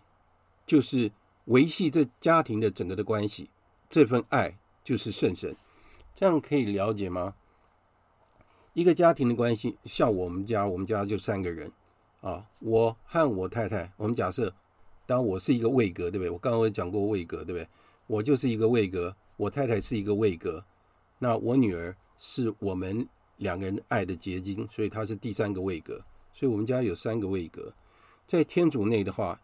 [0.66, 1.10] 就是
[1.46, 3.50] 维系这家庭的整个的关系，
[3.88, 5.54] 这份爱就是圣神，
[6.14, 7.34] 这样可以了解吗？
[8.72, 11.70] 一个家庭的关系，像我们家，我们家就三个人
[12.22, 14.54] 啊，我和我太太，我们假设。
[15.04, 16.30] 当我是一个位格，对不对？
[16.30, 17.68] 我刚刚有讲过位格，对不对？
[18.06, 20.64] 我就是一个位格，我太太是一个位格，
[21.18, 26.02] 那我女儿是我们两个人爱的结晶，所以她是第三个位格。
[26.32, 27.74] 所以我们家有三个位格，
[28.26, 29.38] 在天主内的话，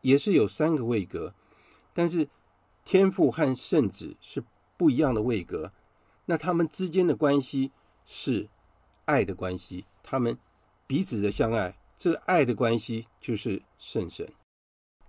[0.00, 1.32] 也是有三个位格，
[1.94, 2.28] 但是
[2.90, 4.42] 天父和圣子是
[4.78, 5.74] 不一样的位格，
[6.24, 7.70] 那他们之间的关系
[8.06, 8.48] 是
[9.04, 10.38] 爱的关系，他们
[10.86, 14.26] 彼此的相爱，这个爱的关系就是圣神。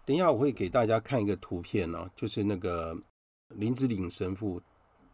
[0.03, 2.99] 等一下，我会给大家看一个图片呢、就是那个
[3.47, 4.61] 林子岭神父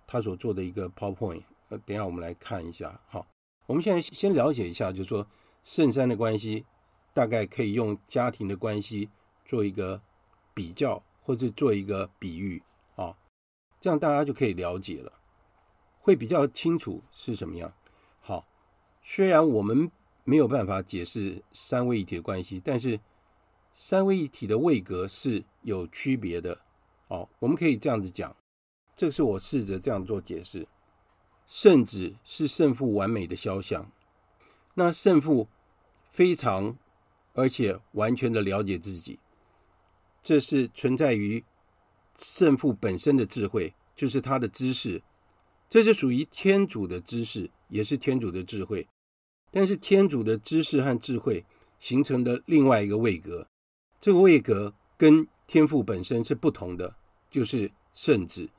[0.08, 1.43] 他所做的一个 PowerPoint。
[1.69, 2.99] 呃，等一下我们来看一下。
[3.06, 3.28] 好，
[3.67, 5.28] 我们现在先了解一下，就是说
[5.63, 6.65] 圣三的关系，
[7.13, 9.12] 大概可以用家庭的关系
[9.45, 10.01] 做一个
[10.56, 12.63] 比较，或者做一个比喻
[12.95, 13.17] 啊，
[13.81, 15.11] 这样大家就可以了解了，
[15.99, 17.73] 会比较清楚是什么样。
[18.21, 18.47] 好，
[19.03, 19.91] 虽然我们
[20.23, 23.01] 没有办法解释三位一体的关系，但是。
[23.77, 26.61] 三位一体的位格是有区别的，
[27.09, 28.33] 哦，我们可以这样子讲，
[28.95, 30.65] 这是我试着这样做解释。
[31.45, 33.91] 圣子是圣父完美的肖像，
[34.75, 35.49] 那圣父
[36.09, 36.77] 非常
[37.33, 39.19] 而且完全的了解自己，
[40.25, 41.43] 这是存在于
[42.17, 45.03] 圣父本身的智慧，就是他的知识，
[45.69, 48.88] 这是属于天主的知识，也是天主的智慧。
[49.51, 51.45] 但是天主的知识和智慧
[51.79, 53.47] 形成的另外一个位格。
[54.01, 56.95] 这个位格跟天父本身是不同的，
[57.29, 58.49] 就是圣子。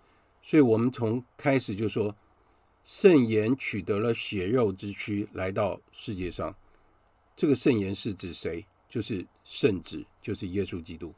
[0.44, 2.14] 所以我们从开始就说，
[2.85, 6.55] 圣言取得了血肉之躯来到世界上。
[7.35, 8.64] 这个圣言是指谁？
[8.88, 11.12] 就是圣子，就是耶稣基督。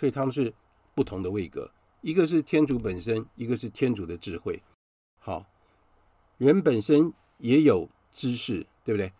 [0.00, 0.54] 所以他们是
[0.94, 4.62] 不同的位格，一个是天主本身，一个是天主的智慧。
[5.18, 5.44] 好，
[6.38, 9.12] 人本身也有知识，对不对？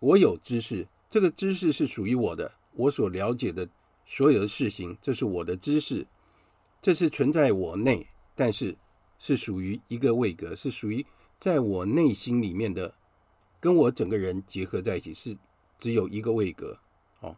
[0.00, 3.68] 我有知识，这个知识是属于我的，我所了解的。
[4.06, 6.04] 所有的事情，这是我的知识，
[6.82, 8.76] 这是存在我内，但是
[9.20, 11.06] 是属于一个位格，是属于
[11.38, 12.92] 在我内心里面的，
[13.60, 15.38] 跟我整个人结合在一起，是
[15.78, 16.80] 只有一个位格，
[17.20, 17.36] 哦，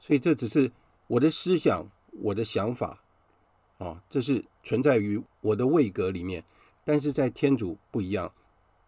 [0.00, 0.72] 所以这只是
[1.06, 3.02] 我的思想，我的想法，
[3.78, 6.44] 哦，这是存在于我的位格里面，
[6.84, 8.32] 但是在天主不一样，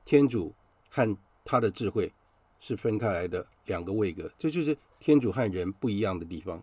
[0.04, 0.54] 天主
[0.90, 2.12] 和他的智慧
[2.60, 6.62] 是分开来的两个位格，这就是天主和人不一样的地方。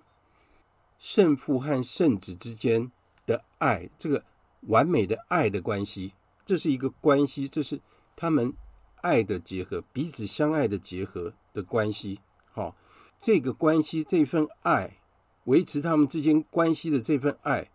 [0.98, 2.92] 圣父和圣子之间
[3.26, 4.24] 的爱，这个
[4.68, 6.14] 完美的爱的关系，
[6.46, 7.80] 这是一个关系，这是
[8.16, 8.54] 他们
[9.02, 12.20] 爱的结合，彼此相爱的结合的关系。
[12.52, 12.76] 好，
[13.22, 14.99] 这个关系，这份爱，
[15.46, 17.70] 维持他们之间关系的这份爱，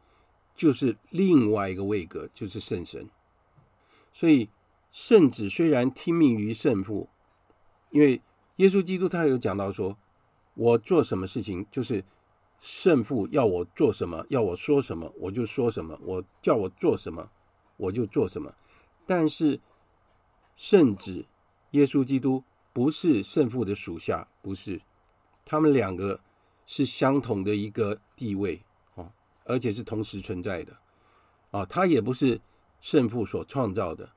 [0.54, 3.08] 就是另外一个位格，就是圣神。
[4.12, 4.48] 所以，
[4.92, 7.08] 圣子虽然听命于圣父，
[7.90, 8.22] 因为
[8.56, 9.96] 耶稣基督他有讲到说，
[10.54, 12.04] 我做什么事情就是。
[12.60, 17.28] 圣父要我做什么，要我说什么，我就说什么；我叫我做什么，
[17.76, 18.54] 我就做什么。
[19.04, 19.60] 但是
[20.56, 21.26] 圣子
[21.72, 24.80] 耶稣基督不是圣父的属下，不是，
[25.44, 26.18] 他们两个
[26.66, 28.62] 是相同的一个地位
[28.94, 29.12] 哦，
[29.44, 30.76] 而且是同时存在的
[31.50, 32.40] 啊，他也不是
[32.80, 34.12] 圣父所创造的，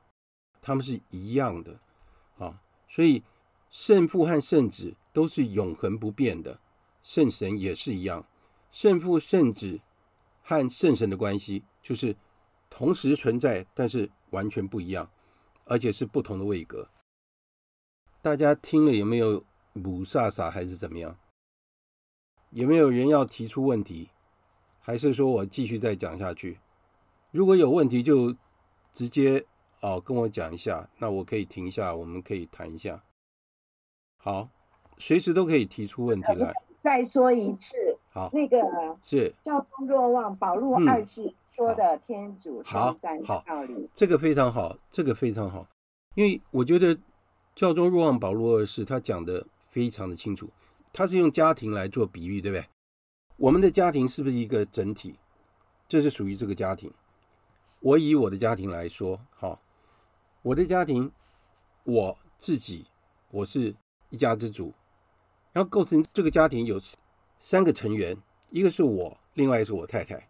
[0.61, 1.79] 他们是一样的
[2.37, 2.61] 啊。
[2.87, 3.23] 所以
[3.69, 6.59] 圣父和圣子都是永恒不变的，
[7.03, 8.25] 圣神也是一样。
[8.71, 9.79] 圣父、圣子
[10.41, 12.15] 和圣神的关系就是
[12.69, 15.09] 同时存在，但是完全不一样，
[15.65, 16.89] 而且是不同的位格。
[18.21, 19.43] 大家听了有没有
[19.75, 21.17] 雾煞煞还是怎么样？
[22.57, 24.09] 有没有人要提出问题？
[24.79, 26.57] 还是说我继续再讲下去？
[27.29, 28.35] 如果有问题就
[28.91, 29.45] 直接
[29.79, 33.03] 哦跟我讲一下，那我可以停一下，我们可以谈一下。
[34.17, 34.49] 好，
[34.97, 36.51] 随时都可以提出问题来。
[36.79, 37.75] 再说一次，
[38.09, 38.57] 好，那个
[39.03, 43.83] 是教宗若望保路二世说的天主圣三道理。
[43.83, 45.67] 好，这个非常好，这个非常好，
[46.15, 46.97] 因为我觉得。
[47.55, 50.47] 教宗若望保禄二世他讲的非常的清楚，
[50.91, 52.65] 他是用家庭来做比喻，对不对？
[53.37, 55.19] 我们的家庭是不是一个整体？
[55.87, 56.91] 这是属于这个家庭。
[57.79, 59.61] 我以我的家庭来说，好，
[60.41, 61.11] 我的家庭，
[61.83, 62.87] 我自己，
[63.29, 63.75] 我是
[64.09, 64.73] 一家之主，
[65.53, 66.79] 然后构成这个家庭有
[67.37, 68.17] 三个成员，
[68.49, 70.27] 一个是我，另外一个是我太太。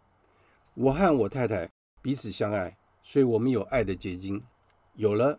[0.74, 1.68] 我和我太太
[2.02, 4.42] 彼此相爱，所以我们有爱的结晶。
[4.94, 5.38] 有了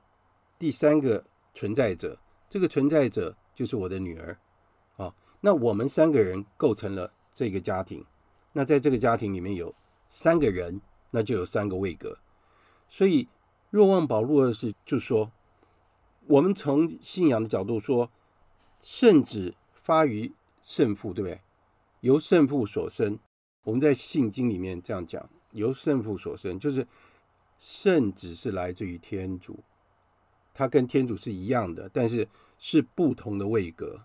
[0.58, 1.26] 第三个。
[1.52, 4.38] 存在者，这个存在者就是我的女儿，
[5.42, 8.06] 那我们三个人构成了这个家庭，
[8.54, 9.74] 那在这个家庭里面有
[10.10, 12.18] 三个人，那就有三个位格，
[12.88, 13.28] 所以
[13.70, 15.32] 若望保禄二世就说，
[16.28, 18.12] 我们从信仰的角度说，
[18.82, 21.42] 圣子发于圣父，对不对？
[22.02, 23.20] 由圣父所生，
[23.64, 26.88] 我们在信经里面这样讲，由圣父所生，就是
[27.58, 29.60] 圣子是来自于天主。
[30.54, 34.02] 他跟天主是一样的，但是是不同的位格。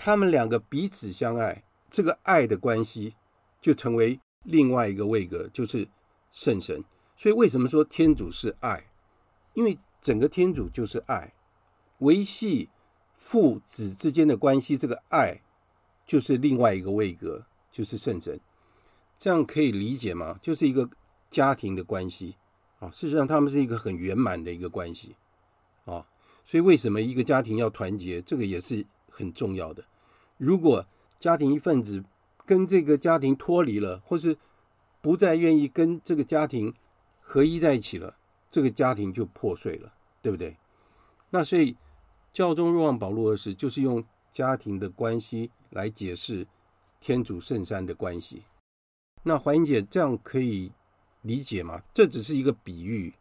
[0.00, 3.16] 他们两个彼此相爱，这个爱的关系
[3.60, 5.88] 就成为另外一个位格，就是
[6.32, 6.84] 圣神。
[7.16, 8.90] 所以为什么说天主是爱？
[9.54, 11.34] 因为整个天主就是爱，
[11.98, 12.68] 维系
[13.16, 15.42] 父子之间的关系，这个爱
[16.06, 18.38] 就是另外一个位格，就是圣神。
[19.18, 20.38] 这样可以理解吗？
[20.40, 20.88] 就是一个
[21.28, 22.36] 家庭的关系。
[22.78, 25.16] 啊，事实上，他们是一个很圆满的一个关系，
[25.84, 26.06] 啊，
[26.44, 28.86] 所以为什么一个家庭要团结，这个也是
[29.18, 29.84] 很重要的。
[30.36, 30.86] 如果
[31.18, 32.04] 家庭一份子
[32.46, 34.38] 跟这个家庭脱离了，或是
[35.00, 36.72] 不再愿意跟这个家庭
[37.20, 38.16] 合一在一起了，
[38.48, 40.56] 这个家庭就破碎了，对不对？
[41.30, 41.76] 那所以
[42.32, 46.46] 教宗若望保禄二世就是用家庭的关系来解释
[47.00, 48.44] 天主圣山的关系。
[49.24, 50.70] 那环英姐这样可以
[51.22, 51.82] 理解吗？
[51.92, 53.12] 这只是一个比喻，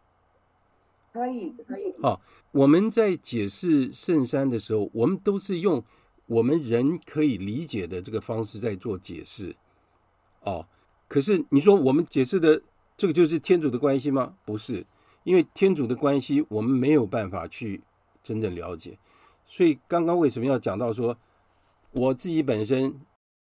[1.17, 1.95] 可以可以。
[1.99, 5.83] 好，我们在解释圣山的时候，我们都是用
[6.27, 9.55] 我们人可以理解的这个方式在做解释。
[10.41, 10.67] 哦，
[11.07, 12.61] 可是你说我们解释的
[12.95, 14.35] 这个就是天主的关系吗？
[14.45, 14.85] 不是，
[15.23, 17.81] 因为天主的关系我们没有办法去
[18.21, 18.99] 真正了解。
[19.47, 21.17] 所以刚刚为什么要讲到说，
[21.93, 23.01] 我自己本身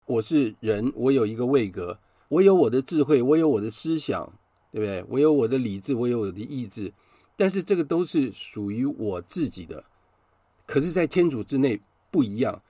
[0.05, 1.99] 我是人，我有一个位格。
[2.29, 4.33] 我有我的智慧，我有我的思想，
[4.71, 5.05] 对不对？
[5.07, 6.91] 我有我的理智，我有我的意志，
[7.35, 9.83] 但是这个都是属于我自己的。
[10.65, 12.61] 可是，在天主之内不一样，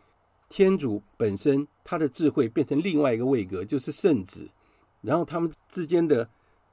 [0.49, 4.49] 天主本身他的智慧变成另外一个位格，就是圣子，
[5.02, 6.30] 然后他们之间的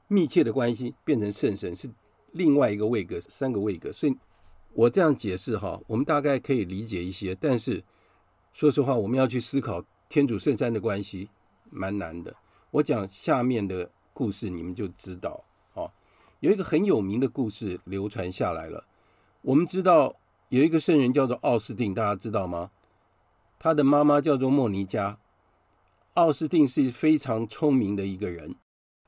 [0.09, 1.91] 密切的关系变成圣神，是
[2.33, 3.93] 另外一个位格，三个位格。
[3.93, 4.17] 所以，
[4.73, 7.35] 我这样解释哈，我们大概可以理解一些。
[7.35, 7.85] 但是，
[8.53, 11.29] 说实话，我们要去思考天主圣三的关系，
[11.71, 12.35] 蛮难的。
[12.71, 15.45] 我讲下面的故事，你们就知道。
[16.41, 18.85] 有一个很有名的故事流传下来了。
[19.43, 20.17] 我们知道
[20.49, 22.71] 有一个圣人叫做奥斯定，大家知道吗？
[23.59, 25.19] 他的妈妈叫做莫尼加。
[26.15, 28.57] 奥斯定是非常聪明的一个人。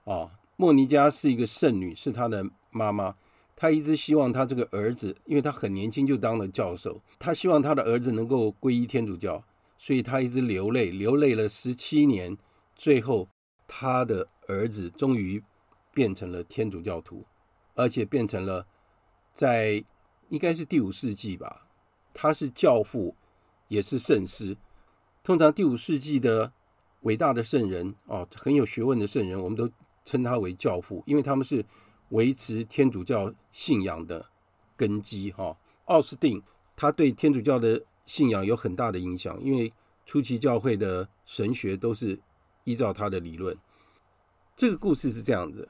[0.05, 3.17] 哦，莫尼加是一个圣女，是他的妈妈。
[3.57, 9.43] 他一直希望他这个儿子，因为他很年轻就当了教授，他希望他的儿子能够皈依天主教，
[9.79, 12.37] 所以他一直流泪，流泪了十七年，
[12.77, 13.29] 最后。
[13.75, 15.43] 他的儿子终于
[15.93, 17.25] 变成了天主教徒，
[17.75, 18.67] 而且变成了
[19.35, 19.85] 在
[20.29, 21.67] 应该是第五世纪吧。
[22.15, 23.15] 他是教父，
[23.69, 24.57] 也是圣师。
[25.23, 26.53] 通常第五世纪的
[27.01, 29.71] 伟大的圣人哦，很有学问的圣人，我们都
[30.05, 31.65] 称他为教父，因为他们是
[32.11, 34.27] 维持天主教信仰的
[34.77, 35.57] 根基哈。
[35.85, 36.43] 奥斯定
[36.77, 39.73] 他对天主教的信仰有很大的影响，因为
[40.05, 42.21] 初期教会的神学都是。
[42.65, 43.59] 依照他的理论，
[44.55, 45.69] 这个故事是这样子：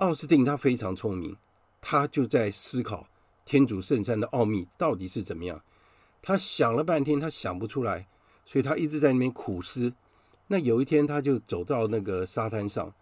[0.00, 1.36] 奥斯汀他非常聪明，
[1.78, 3.06] 他就在思考
[3.44, 5.62] 天主圣三的奥秘到底是怎么样。
[6.22, 8.08] 他想了半天，他想不出来，
[8.46, 9.92] 所以他一直在那边苦思。
[10.46, 12.94] 那有一天，他就走到那个沙滩上，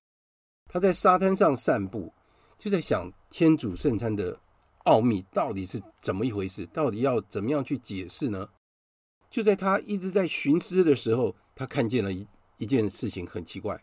[0.66, 2.12] 他在沙滩上散步，
[2.58, 4.40] 就在想天主圣餐的
[4.78, 8.48] 奥秘到底是怎么一回事，到底要怎么样去解释呢？
[9.30, 12.26] 就在他一直在寻思的时候，他看见了一
[12.56, 13.80] 一件事情很奇怪，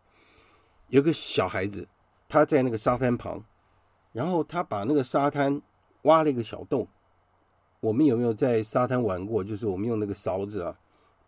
[0.89, 1.87] 有个小孩子
[2.35, 3.41] 他在那个沙滩旁，
[4.11, 5.61] 然后他把那个沙滩
[6.01, 6.85] 挖了一个小洞。
[7.79, 9.41] 我们有没有在沙滩玩过？
[9.41, 10.77] 就是我们用那个勺子啊，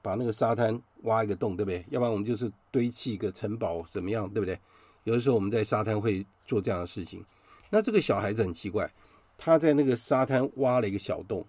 [0.02, 1.86] 把那个沙滩挖一个洞，对不对？
[1.92, 4.60] 要不然我们就是堆砌一个城堡，怎么样，对不对？
[5.06, 7.24] 有的时候我们在沙滩会做这样的事情。
[7.70, 8.92] 那这个小孩子很奇怪，
[9.38, 11.46] 他在那个沙滩挖了一个小洞，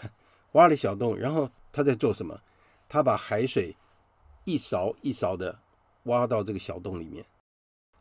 [0.52, 2.40] 挖了小洞，然后他在做什么？
[2.88, 3.76] 他把海水
[4.46, 5.58] 一勺一勺的
[6.04, 7.22] 挖到这个小洞里面。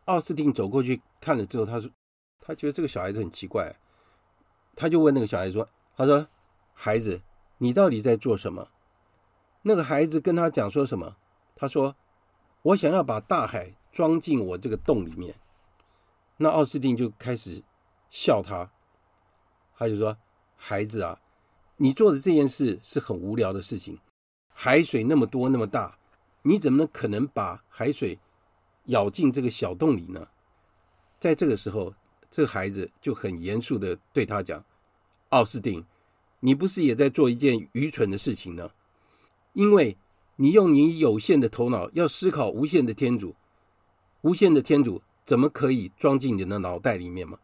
[0.05, 1.89] 奥斯汀走过去看了之后，他说
[2.41, 3.75] ：“他觉得这个小孩子很奇怪。”
[4.75, 6.27] 他就问那个小孩子说：“他说。”
[6.73, 7.21] 孩子，
[7.59, 8.69] 你到底在做什么？
[9.61, 11.17] 那个孩子跟他讲说什么？
[11.53, 11.95] 他说
[12.63, 15.35] ：“我想要把大海装进我这个洞里面。”
[16.37, 17.63] 那奥斯汀就开始
[18.09, 18.71] 笑他，
[19.77, 20.17] 他就说
[20.57, 21.21] ：“孩子啊，
[21.77, 23.99] 你做的这件事是很无聊的事情。
[24.47, 25.99] 海水那么多那么大，
[26.41, 28.17] 你怎么可能把海水
[28.85, 30.27] 咬进这个小洞里呢？”
[31.19, 31.93] 在这个时候，
[32.29, 34.63] 这个孩子就很严肃的对他讲
[35.29, 35.85] ：“奥斯汀。”
[36.43, 38.71] 你不是也在做一件愚蠢的事情呢？
[39.53, 39.95] 因为
[40.37, 43.35] 你用你有限的头脑要思考无限的天主，
[44.21, 47.37] 无限的天主怎么可以装进你的脑袋里面吗？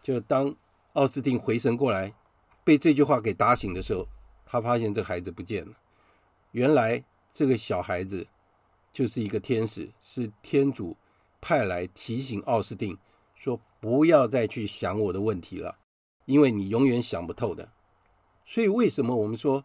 [0.00, 0.54] 就当
[0.92, 2.14] 奥斯汀回神过来，
[2.62, 4.06] 被这句话给打醒的时候，
[4.46, 5.72] 他发现这孩子不见了。
[6.52, 7.02] 原来
[7.32, 8.28] 这个小孩子
[8.92, 10.96] 就是一个天使，是天主
[11.40, 12.96] 派来提醒奥斯汀
[13.34, 15.78] 说：“不要再去想我的问题了，
[16.26, 17.72] 因为你永远想不透的。”
[18.44, 19.64] 所以，为什么我们说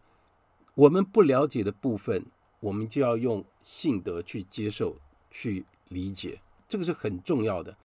[0.74, 2.24] 我们不了解的部分，
[2.60, 4.96] 我们就要用信德去接受、
[5.30, 6.40] 去理解？
[6.68, 7.76] 这个是很重要的，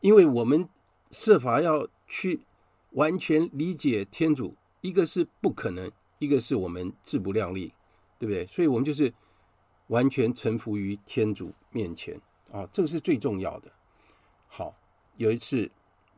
[0.00, 0.68] 因为我们
[1.10, 2.40] 设法要去
[2.92, 7.72] 完全理解天主，一个是不可能，一个是我们自不量力，
[8.18, 8.46] 对不对？
[8.46, 9.12] 所以，我们就是
[9.90, 12.20] 完全臣服于天主面前
[12.52, 13.70] 啊，这个是最重要的。
[14.46, 14.74] 好，
[15.16, 15.68] 有一次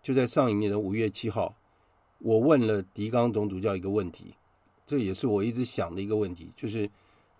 [0.02, 1.54] 就在上一年的五月七号。
[2.18, 4.34] 我问了狄刚总主教一个问题，
[4.86, 6.88] 这也是我一直想的一个问题，就是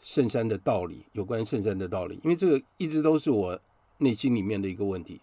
[0.01, 3.61] 圣山的道理，有关圣山的道理，因为这个一直都是我
[3.99, 5.21] 内心里面的一个问题。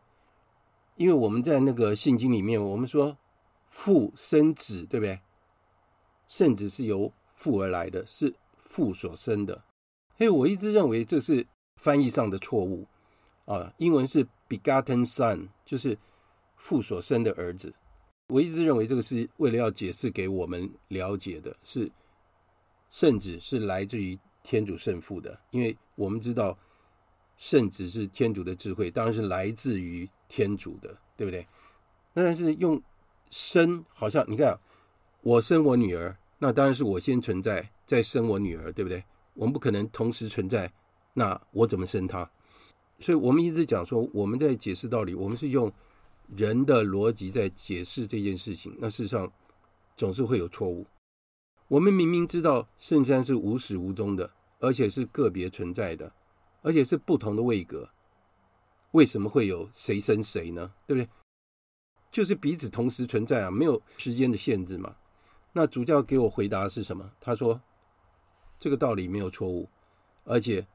[0.96, 3.18] 因为我们在那个圣经里面，我们说
[3.70, 5.20] 父生子，对不对？
[6.28, 9.64] 圣子是由父而来的，是父所生的。
[10.20, 11.48] 所以我一直认为这是
[11.78, 12.86] 翻译上的错误
[13.46, 15.98] 啊，英文是 begotten son，就是
[16.58, 17.74] 父所生的儿子。
[18.28, 21.90] 我一直认为这个是为了要解释给我们了解的，是
[22.90, 26.58] 圣子是来自于天主圣父的，因为我们知道
[27.38, 31.48] 圣子是天主的智慧，当然是来自于天主的，对不对？
[32.12, 32.84] 那但是用
[33.32, 34.60] 生，好像你看，
[35.22, 39.02] 我生我女儿，那当然是我先存在，再生我女儿，对不对？
[39.34, 40.72] 我们不可能同时存在，
[41.14, 42.30] 那我怎么生他？
[43.00, 45.72] 所以我们一直讲说，我们在解释道理，我们是用。
[46.38, 49.34] 人的逻辑在解释这件事情，那事实上
[49.98, 50.86] 总是会有错误。
[51.68, 56.14] 我们明明知道圣山是无始无终的，而且是个别存在的，
[56.62, 57.90] 而且是不同的位格，
[58.92, 60.72] 为什么会有谁生谁呢？
[60.86, 61.10] 对不对？
[62.12, 64.98] 就是彼此同时存在啊，没有时间的限制嘛。
[65.54, 67.12] 那主教给我回答是什么？
[67.20, 67.60] 他说
[68.60, 69.68] 这个道理没有错误，
[70.26, 70.68] 而且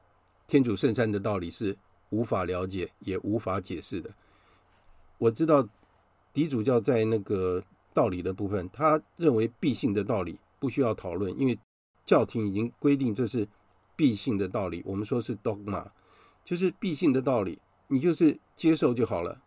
[0.49, 1.77] 天主圣山的道理是
[2.11, 4.11] 无法了解也无法解释的。
[5.19, 5.69] 我知道
[6.33, 7.63] 狄主教在那个
[7.93, 11.59] 道理的部分，他认为必信的道理不需要讨论，因为
[12.05, 13.47] 教廷已经规定这是
[13.95, 14.83] 必信的道理。
[14.85, 15.87] 我们说是 dogma，
[16.45, 19.41] 就是必信的道理，你就是接受就好了。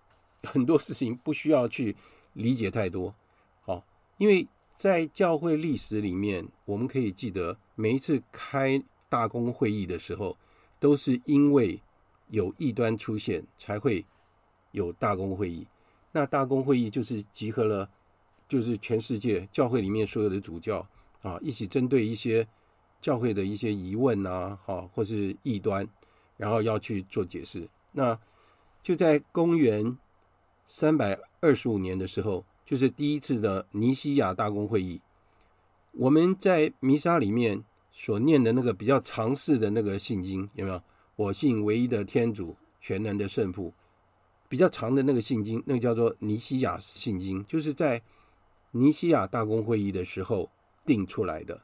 [0.43, 1.95] 很多事情不需要去
[2.33, 3.13] 理解太多。
[3.61, 3.83] 好，
[4.17, 10.35] 因为在教会历史里面，我们可以记得每一次开大公会议的时候，
[10.81, 11.81] 都是因为
[12.27, 14.05] 有异端出现才会。
[14.71, 15.65] 有大公会议，
[16.11, 17.89] 那大公会议就是集合了，
[18.47, 20.87] 就是全世界教会里面所有的主教
[21.23, 22.47] 啊，一起针对一些
[23.01, 25.87] 教会的一些疑问啊，哈，或是异端，
[26.35, 27.67] 然后要去做解释。
[27.93, 28.19] 那
[28.83, 29.97] 就在公元
[30.67, 35.01] 三百二十五年的时候，就是第一次的尼西亚大公会议。
[35.99, 40.79] 我们在弥撒里面所念的那个比较长式的那个信经，有没有？
[41.15, 43.73] 我信唯一的天主，全能的圣父。
[44.47, 47.99] 比较长的那个信经，那个叫做尼西亚信经，就是在
[48.69, 50.51] 尼西亚大公会议的时候
[50.85, 51.59] 定出来的，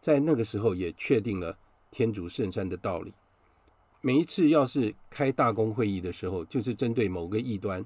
[0.00, 1.56] 在那个时候也确定了
[1.92, 3.14] 天主圣山的道理。
[4.00, 7.84] 每一次要是开大公会议的时候，就是针对某个异端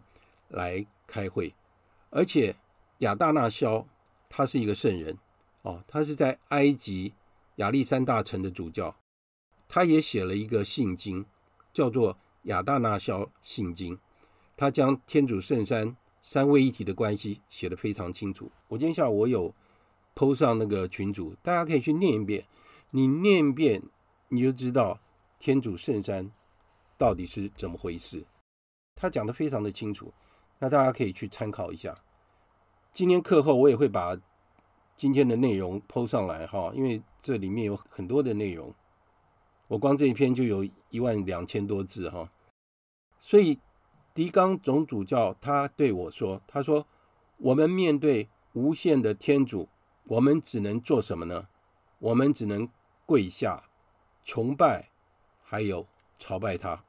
[0.48, 1.54] 来开会，
[2.08, 2.56] 而且
[3.00, 3.86] 亚大纳肖
[4.30, 5.18] 他是一个圣人
[5.62, 7.14] 哦，他是在埃及
[7.56, 8.94] 亚历山大城的主教，
[9.68, 11.24] 他也写了一个信经，
[11.72, 13.98] 叫做亚大纳肖信经，
[14.56, 18.50] 他将天主圣三三位一体的关系写得非常清楚。
[18.68, 19.54] 我今天下午我有
[20.14, 22.44] PO 上那个群组，大家可以去念一遍，
[22.90, 23.82] 你念一遍
[24.28, 25.00] 你就知道。
[25.44, 26.30] 天主圣三
[26.96, 28.24] 到底是怎么回事？
[28.94, 30.14] 他讲得非常的清楚，
[30.60, 31.96] 那大家可以去参考一下。
[32.92, 34.16] 今天课后我也会把
[34.96, 38.74] 今天的内容 PO 上来哈，因为这里面有很多的内容，
[39.68, 42.30] 我光这一篇就有一万两千多字哈。
[43.20, 43.58] 所以
[44.14, 46.86] 狄刚总主教他对我说：“他说
[47.38, 49.68] 我们面对无限的天主，
[50.04, 51.48] 我们只能做什么呢？
[51.98, 52.68] 我们只能
[53.06, 53.64] 跪下
[54.24, 54.90] 崇拜。”
[55.44, 55.86] 还有
[56.16, 56.82] 朝拜他，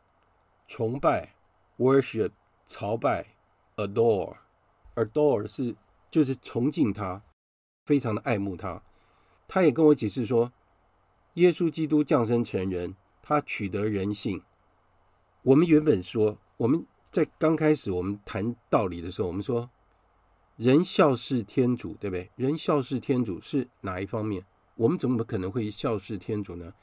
[0.65, 1.35] 崇拜
[1.77, 2.31] ，worship，
[2.65, 3.35] 朝拜
[3.75, 5.75] ，adore，adore 是
[6.09, 7.21] 就是崇敬他，
[7.85, 8.81] 非常的爱慕他。
[9.47, 10.51] 他也跟我解释说，
[11.35, 14.41] 耶稣基督降生成人，他取得人性。
[15.41, 19.69] 我们原本说，我们在刚开始我们谈道理的时候，我们说
[20.57, 22.29] 人笑视天主，对不对？
[22.35, 24.45] 人笑视天主是哪一方面？
[24.75, 26.73] 我们怎么可能会笑视天主呢？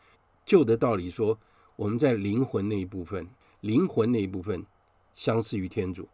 [0.44, 1.38] 旧的道理说。
[1.76, 3.26] 我们在灵魂那一部分，
[3.62, 4.66] 灵魂那一部分
[5.14, 6.07] 相似于天主，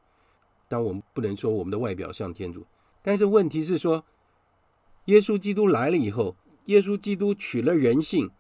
[0.69, 2.65] 但我们不能说我们的外表像天主。
[3.03, 4.05] 但是问题是说，
[5.07, 6.37] 耶稣基督来了以后，
[6.67, 8.31] 耶稣基督取了人性，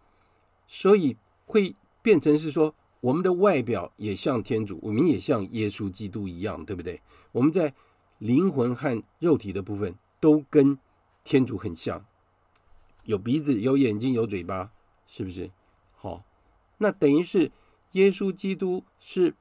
[0.68, 7.00] 所以会变成是说，我们的外表也像天主，我们也像耶稣基督一样，对不对？
[7.32, 7.74] 我们在
[8.18, 10.78] 灵魂和肉体的部分都跟
[11.24, 12.04] 天主很像，
[13.04, 14.70] 有鼻子，有眼睛，有嘴巴，
[15.06, 15.50] 是不是？
[15.94, 16.24] 好。
[16.78, 17.50] 那等于是
[17.92, 19.34] 耶稣基督是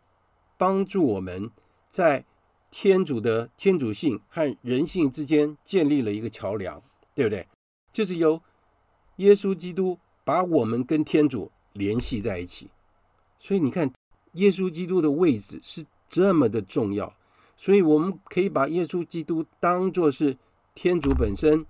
[0.57, 1.51] 帮助我们
[1.89, 2.23] 在
[2.71, 6.81] 天主的天主性和人性之间建立了一个桥梁，
[7.15, 7.47] 对不对？
[7.91, 8.39] 就是由
[9.15, 12.69] 耶稣基督把我们跟天主联系在一起。
[13.39, 13.91] 所以你看，
[14.33, 17.15] 耶稣基督的位置是这么的重要。
[17.57, 20.37] 所以我们可以把耶稣基督当作是
[20.73, 21.65] 天主本身，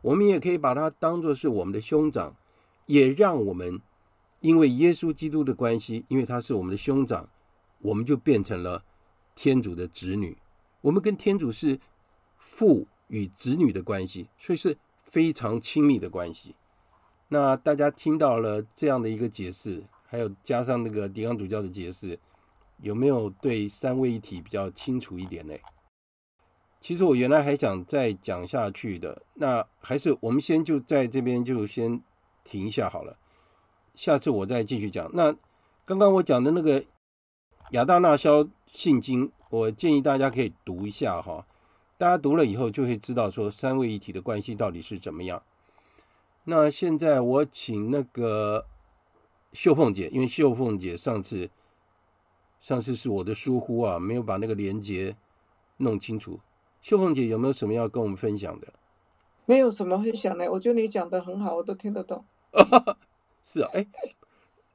[0.00, 2.34] 我们也可以把它当作是我们的兄长，
[2.86, 3.80] 也让我们。
[4.40, 7.28] 因为耶稣基督的关系，因为他是我们的兄长，
[7.80, 8.84] 我们就变成了
[9.34, 10.36] 天主的子女。
[10.82, 11.80] 我们跟天主是
[12.38, 14.76] 父与子女的关系，所以是
[15.06, 16.54] 非常亲密的关系。
[17.28, 22.18] 那大家听到了这样的一个解释，还有加上那个狄刚主教的解释，
[22.82, 25.54] 有没有对三位一体比较清楚一点呢？
[26.78, 32.00] 其实我原来还想再讲下去的，那还是我们先就在这边就先
[32.44, 33.16] 停一下好了。
[33.94, 35.10] 下次我再继续讲。
[35.14, 35.34] 那
[35.84, 36.84] 刚刚我讲的那个
[37.70, 41.46] 亚大纳肖信经，我建议大家可以读一下哈。
[41.98, 45.42] 大家读了以后就会知道说三位一体的关系到底是怎么样。
[46.44, 48.66] 那现在我请那个
[49.52, 51.50] 秀凤姐，因为秀凤姐上次
[52.60, 55.16] 上次是我的疏忽啊，没有把那个连接
[55.78, 56.40] 弄清楚。
[56.80, 58.72] 秀凤姐有没有什么要跟我们分享的？
[59.44, 62.24] 没有什么分享的，我觉得你讲的很好，我都听得懂。
[63.42, 63.86] 是啊，哎，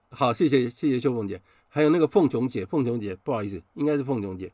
[0.10, 4.52] 好，谢谢谢谢秀凤姐，还有那个凤琼姐，凤琼姐，不好意思，应该是凤琼姐，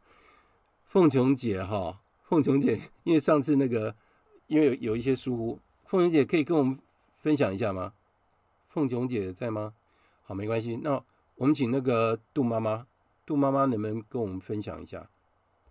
[0.86, 3.96] 凤琼姐哈，凤琼姐，因为上次那个
[4.48, 6.78] 因为有有一些疏忽，凤琼姐可以跟我们
[7.14, 7.94] 分享一下吗？
[8.68, 9.74] 凤琼姐在吗？
[10.26, 11.02] 好，没关系，那
[11.36, 12.86] 我们请那个杜妈妈，
[13.26, 15.10] 杜妈妈能不能跟我们分享一下？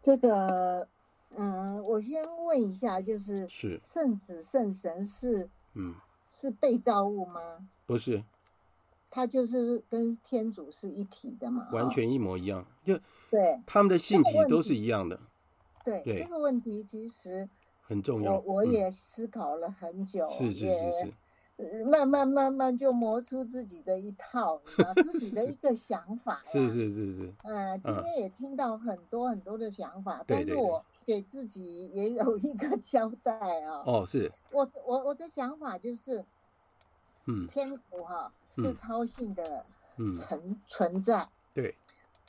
[0.00, 0.88] 这个，
[1.36, 5.94] 嗯，我先问一下，就是是圣子圣神是嗯
[6.26, 7.68] 是被造物吗？
[7.84, 8.24] 不是。
[9.10, 12.98] 他就是跟天主是一体的嘛，完全一模一样，就
[13.30, 15.20] 对，他们的性体都是一样的。
[16.04, 17.48] 对，这个问题其实
[17.80, 18.34] 很重要。
[18.34, 21.10] 我我也思考了很久，是是是
[21.56, 24.60] 是，慢慢慢慢就磨出自己的一套，
[25.02, 26.42] 自己的 一个想法。
[26.44, 27.32] 是是是是。
[27.44, 33.84] 嗯，今天也听到很多很多的想法，但是我给自己也有一个 交代啊。
[33.86, 34.30] 哦，是。
[34.52, 36.24] 我我我的想法就是，
[37.26, 38.32] 嗯，天赋哈。
[38.58, 39.66] 是超性的
[40.16, 41.76] 存、嗯、存在，对，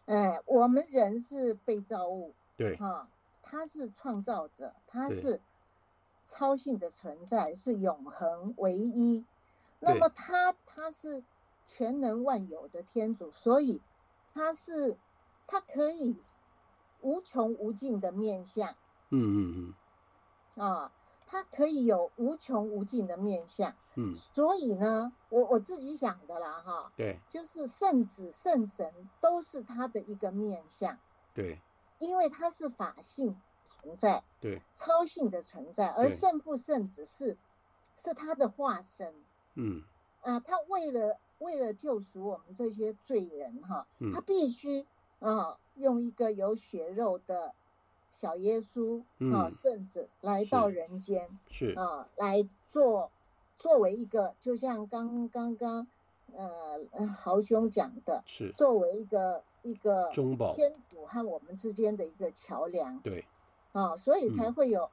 [0.07, 3.07] 哎，我们人是被造物，对，哈，
[3.49, 5.41] 他是创造者，他是
[6.25, 9.25] 超性的存在，是永恒唯一。
[9.79, 11.23] 那么他他是
[11.65, 13.81] 全能万有的天主，所以
[14.33, 14.97] 他是
[15.47, 16.17] 他可以
[16.99, 18.75] 无穷无尽的面相，
[19.11, 19.73] 嗯嗯
[20.57, 20.91] 嗯，啊，
[21.25, 23.73] 他可以有无穷无尽的面相。
[23.95, 30.99] 嗯，所以呢，我我自己想的啦，哈，对，就是圣子圣神都是他的一个面相。
[31.33, 31.61] 对，
[31.99, 33.35] 因为它是法性
[33.69, 37.37] 存在，对，超性的存在，而圣父圣子是
[37.95, 39.13] 是他的化身。
[39.55, 39.81] 嗯，
[40.21, 44.85] 啊，他为了为了救赎我们这些罪人，哈，嗯，他必须
[45.19, 47.53] 啊用一个有血肉的
[48.11, 51.73] 小耶稣啊圣子来到人间，是。
[51.77, 53.11] 啊来做
[53.55, 55.87] 作为一个，就像刚刚刚
[56.37, 59.43] 呃豪兄讲的，是作为一个。
[59.63, 63.25] 一个中保天主和我们之间的一个桥梁，对，
[63.73, 64.89] 啊，所以才会有，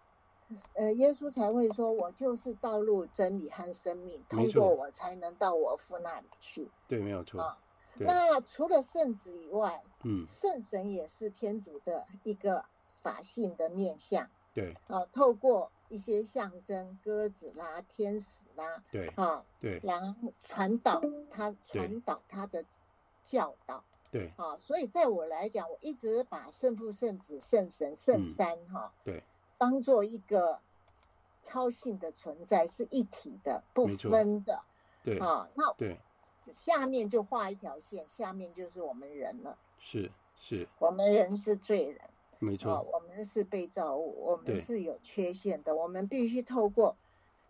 [0.48, 7.40] 嗯、呃，耶稣才会说：“我就是道路、真理和生命，通过我才能到我父那里去。”对，没有错。
[7.40, 7.56] 啊，
[8.00, 12.64] 那除了圣子以外，嗯，圣神也是天主的一个
[13.00, 22.64] 法性的面相，对，啊，透过一些象征，鸽子啦、天使啦，对，啊，对，然后传导他传导他的
[23.22, 23.84] 教导。
[24.10, 29.20] 对啊，所以在我来讲，我一直把圣父、圣子、圣神、圣三哈，对，
[29.58, 30.60] 当做一个
[31.42, 34.62] 超性的存在，是一体的，不分的。
[35.02, 35.98] 对啊，那对，
[36.52, 39.58] 下面就画一条线，下面就是我们人了。
[39.80, 42.00] 是是，我们人是罪人，
[42.44, 46.96] 没错，我们是被造物，我们是有缺陷的，我们必须透过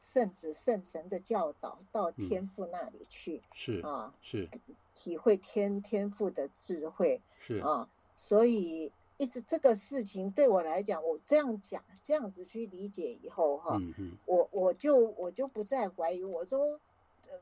[0.01, 3.43] 圣子、圣神的教导，到天父那里去。
[3.53, 4.49] 是啊，是。
[4.95, 13.77] 体会天天父的智慧是啊，所以一直这个事情对我来讲，我这样讲这样子去理解以后哈，
[14.25, 16.79] 我我就我就不再怀疑，我都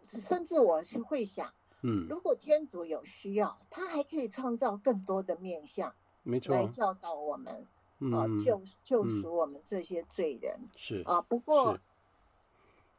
[0.06, 11.78] 甚至我是会想，嗯，如果天主有需要，他还可以创造更多的面向，没错，来教导我们，啊，嗯、救救赎我们这些罪人，是啊，不过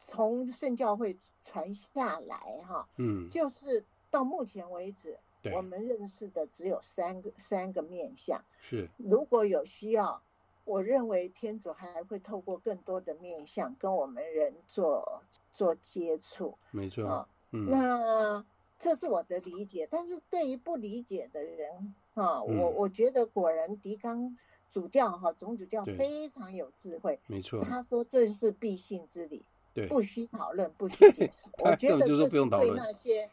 [0.05, 3.86] 从圣教会传下来哈，嗯，就是。
[4.13, 5.17] 到目前为止，
[5.55, 8.39] 我们认识的只有三个三个面相。
[8.59, 10.21] 是，如果有需要，
[10.65, 16.55] 我认为天主还会透过更多的面相跟我们人做做接触。
[16.69, 18.45] 没错啊，嗯，那
[18.78, 19.88] 这是我的理解。
[19.89, 24.36] 但是对于不理解的人啊，嗯、我我觉得果然狄刚
[24.70, 27.20] 主教哈总主教非常有智慧。
[27.28, 31.49] 没错，他说这是必信之理，对，不需讨论，不需解释。
[31.59, 33.30] 我觉得这是对那些。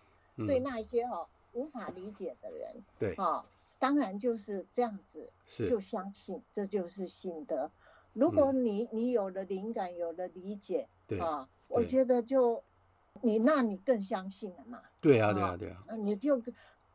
[0.47, 3.45] 对那些哈、哦、无法理解的人，对啊，
[3.79, 5.29] 当然就是这样子，
[5.69, 7.71] 就相信这就是信德。
[8.15, 12.63] 如果你你有了灵感，有了理解，对啊，我觉得就
[13.21, 14.81] 你那你更相信了嘛。
[14.99, 16.41] 对啊，对啊，对啊，那你就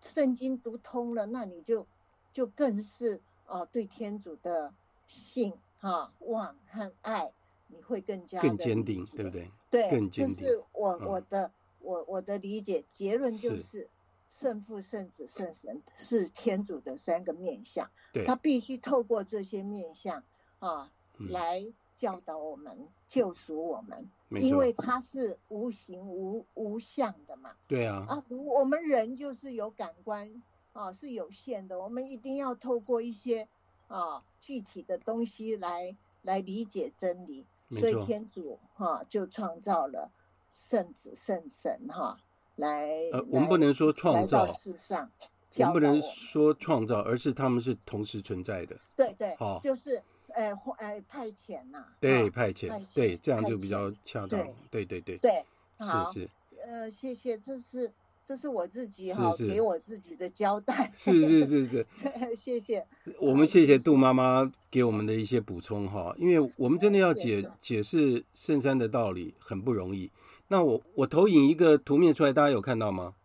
[0.06, 1.86] 圣经读通了，那你就
[2.32, 4.74] 就更是啊对天主的
[5.08, 7.34] 信啊望和爱，
[7.68, 9.52] 你会更加更坚定，对不对？
[9.70, 10.36] 对，更坚定。
[10.36, 11.52] 就是我我的。
[11.80, 13.88] 我我的理解结论就是，
[14.28, 20.24] 圣父、圣子、圣神是天主的三个面相，对，他必须透过这些面相
[20.58, 21.64] 啊、嗯，来
[21.96, 24.10] 教导我们、救赎我们，
[24.42, 27.56] 因为它是无形无无相的嘛。
[27.68, 30.42] 对啊，啊，我们人就是有感官
[30.74, 33.48] 啊，是有限的，我们一定要透过一些
[33.88, 40.12] 啊具体的东西来来理解真理，所以天主哈、啊、就创造了。
[40.58, 42.18] 圣子圣神哈，
[42.56, 45.12] 来呃，我们不能说创造世上，
[45.58, 48.80] 我们不能说创造，而是他们是同时存在的。
[48.96, 50.02] 对对，好，就是
[50.36, 54.40] 呃呃派遣呐，对派遣，对这样就比较恰当。
[54.70, 55.44] 对对对对，
[55.80, 56.30] 是是，
[56.68, 57.92] 呃，谢谢，这是
[58.26, 60.92] 这是我自己哈给我自己的交代。
[60.94, 61.88] 是是是是，
[62.36, 62.86] 谢谢。
[63.20, 70.12] 我们谢谢杜妈妈给我们的一些补充哈，因为我们真的要解解释圣山的道理很不容易。
[70.48, 73.16] 那我我投影一个图面出来，大家有看到吗？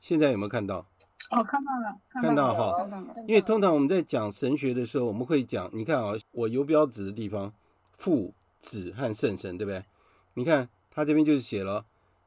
[0.00, 0.86] 现在有没有看到？
[1.32, 2.88] 哦，看到了，看到哈。
[3.26, 7.52] 因为通常我们在讲神学的时候，我们会讲，你看啊，我游标指的地方，
[7.96, 9.84] 父、子和圣神，对不对？
[10.34, 11.84] 你看他这边就是写了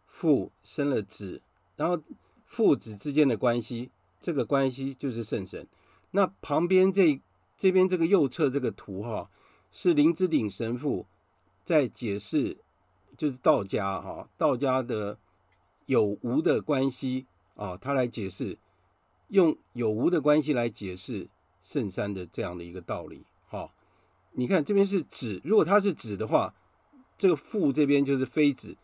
[0.08, 1.42] 父生了子，
[1.76, 2.02] 然后
[2.46, 5.68] 父子之间的关系，这个关系就是圣神。
[6.12, 7.22] 那旁边这
[7.58, 9.30] 这边这个右侧这个图哈，
[9.72, 11.06] 是林之鼎神父
[11.64, 12.58] 在解释。
[13.18, 15.18] 就是道家哈，道家的
[15.86, 18.58] 有无的关系啊，他来解释，
[19.28, 21.28] 用有无的关系来解释
[21.62, 23.26] 圣山的这样的一个道理。
[23.48, 23.72] 哈，
[24.32, 26.54] 你看这边是子，如果它是子的话，
[27.18, 28.78] 这个父这边就是非子。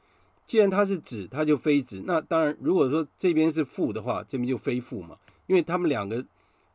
[0.45, 2.03] 既然它是子，它就非子。
[2.05, 5.17] 那当然，如果说这边是父的话，这边就非父嘛，
[5.47, 6.25] 因为他们两个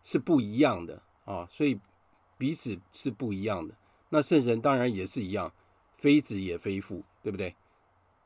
[0.03, 1.79] 是不一样的啊，所以
[2.39, 3.75] 彼此是不一样的。
[4.09, 5.53] 那圣神当然也是一样。
[5.99, 7.57] 非子也非父，对不对？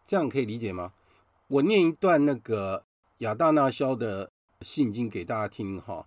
[0.04, 0.92] 这样可以理解吗？
[1.46, 2.84] 我念一段那个
[3.18, 4.32] 亚大那肖的
[4.62, 6.06] 信经给大家听哈。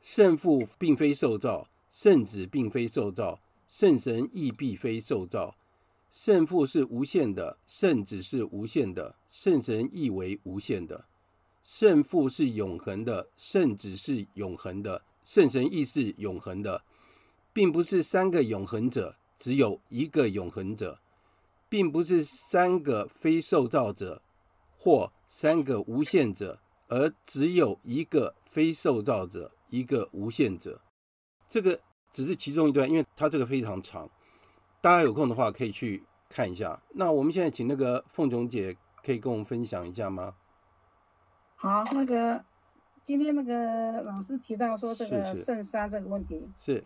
[0.00, 5.56] 圣父并非受造，圣子并非受造，圣神亦必非受造。
[6.10, 11.04] 圣父是无限的，圣子是无限的，圣神亦为无限的。
[11.62, 16.82] 圣父是永恒的，圣子是永恒的，圣神亦是永恒的，
[17.52, 20.98] 并不是三个永恒者，只有一个永恒者，
[21.68, 24.22] 并不是三个非受造者。
[24.82, 26.58] 或三个无限者，
[26.90, 30.80] 而只有一个非受造者，一个无限者。
[31.48, 31.80] 这个
[32.12, 34.10] 只是其中一段，因为它这个非常长，
[34.80, 36.82] 大家有空的话可以去看一下。
[36.94, 40.34] 那我们现在请那个凤琼姐可以跟我们分享一下吗？
[41.54, 42.44] 好，那个
[43.04, 46.84] 今天那个老师提到说这个圣杀这个问题，是，是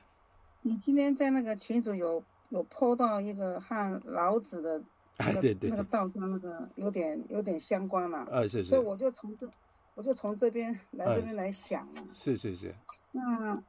[0.60, 4.82] 你今天在那个群组有有 po 到一个和老子的。
[5.18, 9.48] 哎，对对，那个道家那个有点有点相关嘛，啊，是是，所以我就从这，
[9.94, 12.74] 我就从这边来这边来想了，是是是，
[13.12, 13.62] 那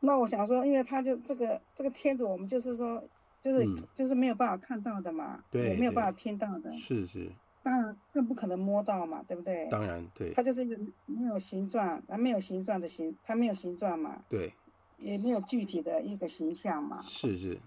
[0.00, 3.02] 那我想说，因为他就这个这个天主，我们就是说，
[3.40, 7.30] 就是就是没有办法看到的嘛，对，也没有办法听到的，是是，
[7.62, 9.66] 当然更不可能摸到嘛，对不对？
[9.70, 14.52] 当然对，他就是一个没有形状，他没有形状的形，他没有形状嘛，对，
[14.98, 17.58] 也没有具体的一个形象嘛，是是。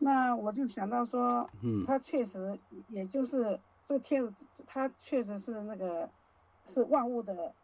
[0.00, 2.56] 那我就想到说，嗯，他确实，
[2.88, 4.32] 也就是这个天，
[4.64, 6.08] 他确实是那个，
[6.68, 7.54] 是万物的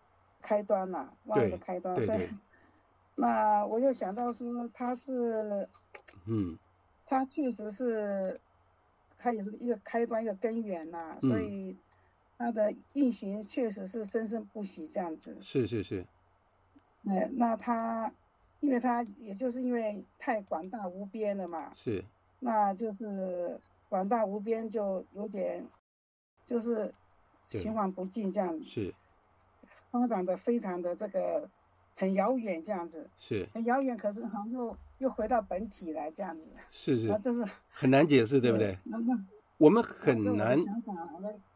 [0.41, 1.95] 开端呐，万物的开端。
[2.05, 2.29] 所以，
[3.15, 5.69] 那我又想到说，他是，
[6.27, 6.59] 嗯，
[7.07, 8.41] 他确实是，
[9.19, 11.19] 他也是一个开端，一个根源呐。
[11.21, 11.77] 所以，
[12.39, 15.37] 他的运行确实是生生不息这样子。
[15.41, 16.05] 是是是。
[17.07, 18.13] 哎，那他，
[18.61, 21.73] 因为他也就是因为太广大无边了嘛。
[21.75, 22.05] 是。
[22.41, 25.67] 那就是广大无边，就有点，
[26.45, 26.93] 就是
[27.49, 28.59] 循环不尽这样。
[28.59, 28.95] 子，是。
[29.91, 31.49] 发展的非常的这个
[31.95, 33.49] 很遥远这样子，是。
[33.55, 38.77] 很遥远，可是好像又又回到本体来这样子，是是，这是很难解释，对不对？
[39.59, 40.59] 我们很难，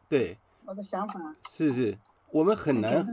[0.07, 1.97] 对，我的想法是是，
[2.31, 3.05] 我们很难，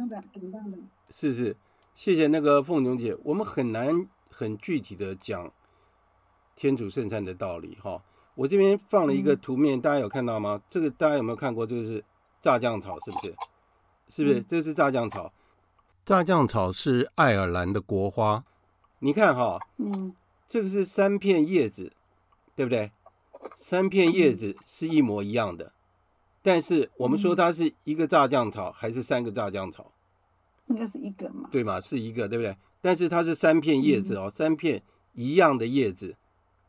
[1.11, 1.57] 是是，
[1.95, 5.53] 谢谢那个凤琼姐，我们很难很具体的讲。
[6.55, 8.03] 天主圣善的道理，哈，
[8.35, 10.63] 我这边放了一个图面，大家有看到吗？
[10.71, 11.67] 这个大家有没有看过？
[11.67, 12.03] 这个是
[12.41, 13.35] 炸酱草，是不是？
[14.09, 14.43] 是不是？
[14.43, 15.33] 这是炸酱草。
[16.05, 18.45] 炸酱草是爱尔兰的国花。
[19.01, 20.15] 你看哈，嗯，
[20.47, 21.93] 这个是三片叶子，
[22.55, 22.93] 对不对？
[23.57, 25.73] 三片叶子是一模一样的，
[26.43, 29.93] 但是我们说它是一个炸酱草还是三个炸酱草？
[30.67, 31.49] 应该是一个嘛？
[31.53, 31.81] 对嘛？
[31.81, 32.57] 是一个，对不对？
[32.81, 34.83] 但是它是三片叶子哦，三片
[35.13, 36.17] 一样的叶子。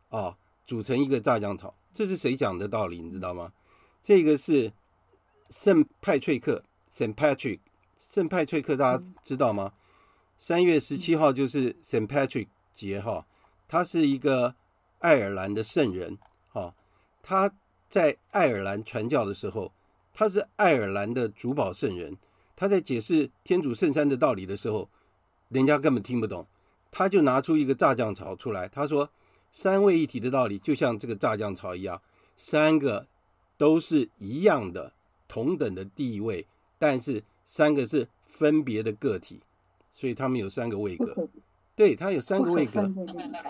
[0.09, 3.01] 哦，组成一个炸酱草，这是谁讲的道理？
[3.01, 3.51] 你知道吗？
[4.01, 4.71] 这个是
[5.49, 7.59] 圣派翠克 （Saint Patrick）。
[7.97, 9.73] 圣派翠克大家知道吗？
[10.37, 13.25] 三月十七号就是 Saint Patrick 节哈，
[13.67, 14.55] 他是一个
[14.99, 16.17] 爱尔兰的圣人。
[16.51, 16.75] 哈，
[17.21, 17.51] 他
[17.89, 19.73] 在爱尔兰传教的时候，
[20.13, 22.17] 他是爱尔兰的主保圣人。
[22.55, 24.89] 他在解释天主圣山的道理的时候，
[25.49, 26.47] 人家根本听不懂，
[26.91, 29.09] 他就拿出一个炸酱草出来，他说。
[29.49, 31.99] 三位一体的道理就像这个炸酱草一样，
[32.35, 33.07] 三个
[33.57, 34.93] 都是一样的
[35.27, 36.45] 同等的地位，
[36.77, 39.41] 但是三个是分别的个体，
[39.91, 41.27] 所以他们有三个位格。
[41.75, 42.91] 对，他有三个位格。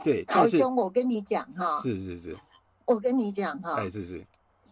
[0.04, 1.80] 对，但是，我跟你讲哈。
[1.82, 2.38] 是是是。
[2.86, 3.76] 我跟你讲哈。
[3.76, 4.26] 哎，是是。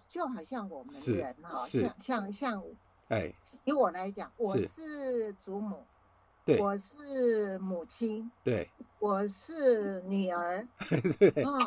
[0.10, 2.64] 就好像我们人哈，像像像，
[3.10, 3.34] 哎，
[3.66, 5.84] 以我来讲，我是祖母。
[6.46, 10.66] 对，我是母亲，对，我是女儿，
[11.18, 11.60] 对，哦，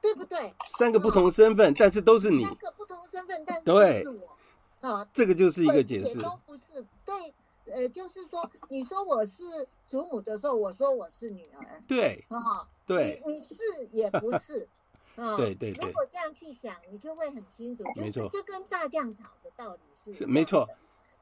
[0.00, 0.54] 对不对？
[0.78, 2.44] 三个不同身份，但是都是你。
[2.44, 4.36] 三个不同身份，但是都是我。
[4.80, 6.18] 啊，这个就是一个解释。
[6.18, 7.34] 都不是，对，
[7.66, 9.42] 呃，就是说，你说我是
[9.86, 13.54] 祖母的时候，我说我是女儿，对，啊，对，你是
[13.90, 14.66] 也不是，
[15.16, 15.70] 啊，对对。
[15.72, 20.68] 如果这样去想，你就会很清楚，没错，这跟炸酱草的道理是是没错。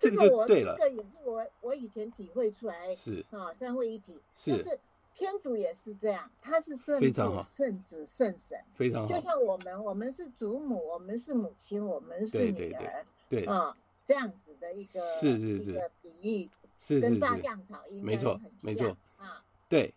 [0.00, 4.78] 这个就对了，这个也是我我以前体会出来，是啊，三位一体，是就是
[5.12, 9.08] 天主也是这样，他是圣父、圣子、圣神，非常好。
[9.08, 19.44] 就像我们，我们是祖母，我们是母亲，我们是女儿，对啊，这样子的一个是是是比喻，是跟炸酱草应该没错没错啊。
[19.68, 19.92] 对，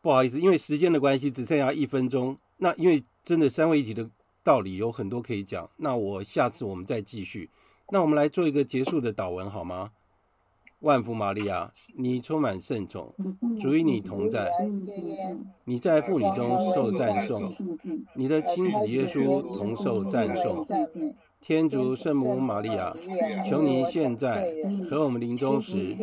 [0.00, 2.38] 不好意思，因为时间的关系，只剩下一分钟。
[2.58, 4.08] 那因为真的三位一体的
[4.42, 7.50] 道理有很多可以讲，那我下次我们再继续。
[7.90, 9.92] 那我们来做一个结束的祷文好吗？
[10.80, 13.14] 万福玛利亚，你充满圣宠，
[13.60, 14.50] 主与你同在，
[15.64, 17.50] 你在妇女中受赞颂，
[18.14, 20.66] 你的亲子耶稣同受赞颂。
[21.40, 22.92] 天主圣母玛利亚，
[23.48, 24.46] 求您现在
[24.90, 25.96] 和我们临终时，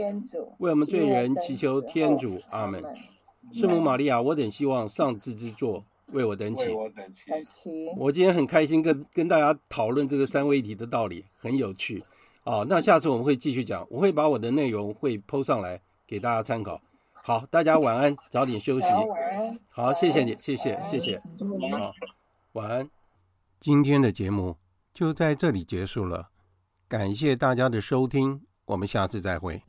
[0.59, 2.37] 为我们罪人祈求天主。
[2.49, 2.81] 阿门。
[3.53, 6.63] 圣母玛利亚，我等希望上智之作为我等祈。
[7.97, 12.01] 我今天很开心跟跟大家讨论这个三位一体的道理，很有趣。
[12.45, 16.81] 啊，那下次我们会继续讲，我会把我的内容会 PO 上来给大家参考。
[17.11, 18.87] 好，大家晚安，早点休息。
[19.69, 21.21] 好，谢谢你，谢谢，谢谢。
[21.77, 21.93] 好，
[22.53, 22.89] 晚安。
[23.59, 24.62] 今天的节目。
[24.93, 26.29] 就在这里结束了，
[26.87, 29.61] 感谢大家的收听，我们下次再会。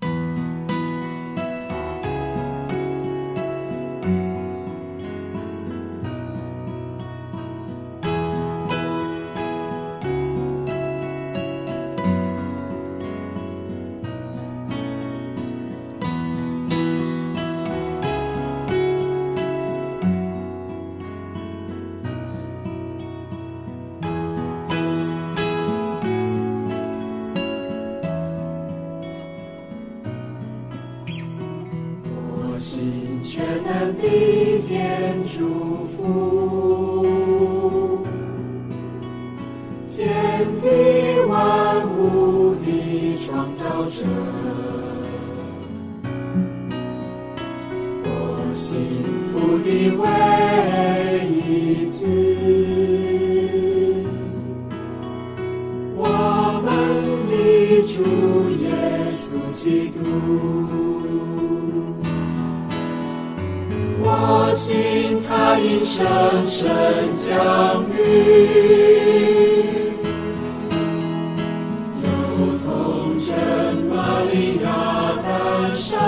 [64.07, 66.05] 我信，他因深
[66.47, 66.69] 深
[67.17, 67.97] 降雨，
[72.03, 72.07] 如
[72.59, 73.33] 同真
[73.89, 74.67] 玛利亚
[75.25, 75.27] 诞
[75.75, 75.99] 生。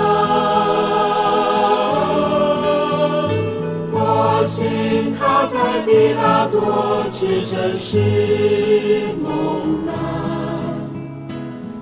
[3.91, 3.97] 我
[4.45, 9.95] 信，他在比拉多之真是蒙难，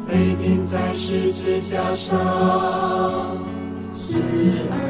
[0.06, 2.16] 被钉在十字架上，
[3.92, 4.14] 死
[4.70, 4.83] 而。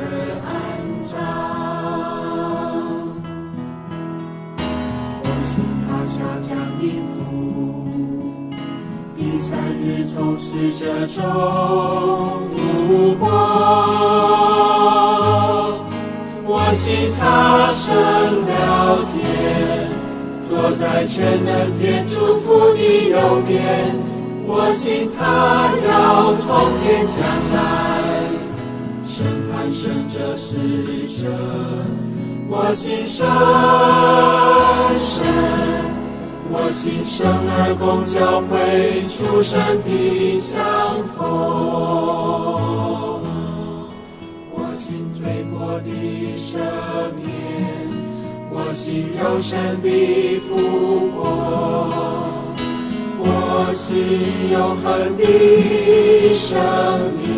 [10.15, 11.21] 从此这舟
[12.49, 13.27] 浮过，
[16.47, 17.93] 我信他升
[18.47, 19.91] 了天，
[20.49, 22.79] 坐在全能天主福的
[23.11, 23.59] 右边，
[24.47, 27.59] 我信他要从天降来，
[29.09, 30.55] 审判生者死
[31.21, 31.27] 者，
[32.49, 33.27] 我信深
[34.97, 35.94] 深。
[36.57, 40.55] 我心生爱共教会，出神的相
[41.17, 41.19] 同。
[44.53, 45.91] 我心醉过的
[46.39, 46.57] 赦
[47.17, 47.27] 免，
[48.53, 49.89] 我心肉身的
[50.47, 50.55] 复
[51.11, 51.19] 活，
[53.19, 53.27] 我
[53.75, 53.91] 心
[54.53, 54.85] 永恒
[55.17, 55.23] 的
[56.35, 56.55] 生
[57.19, 57.34] 命。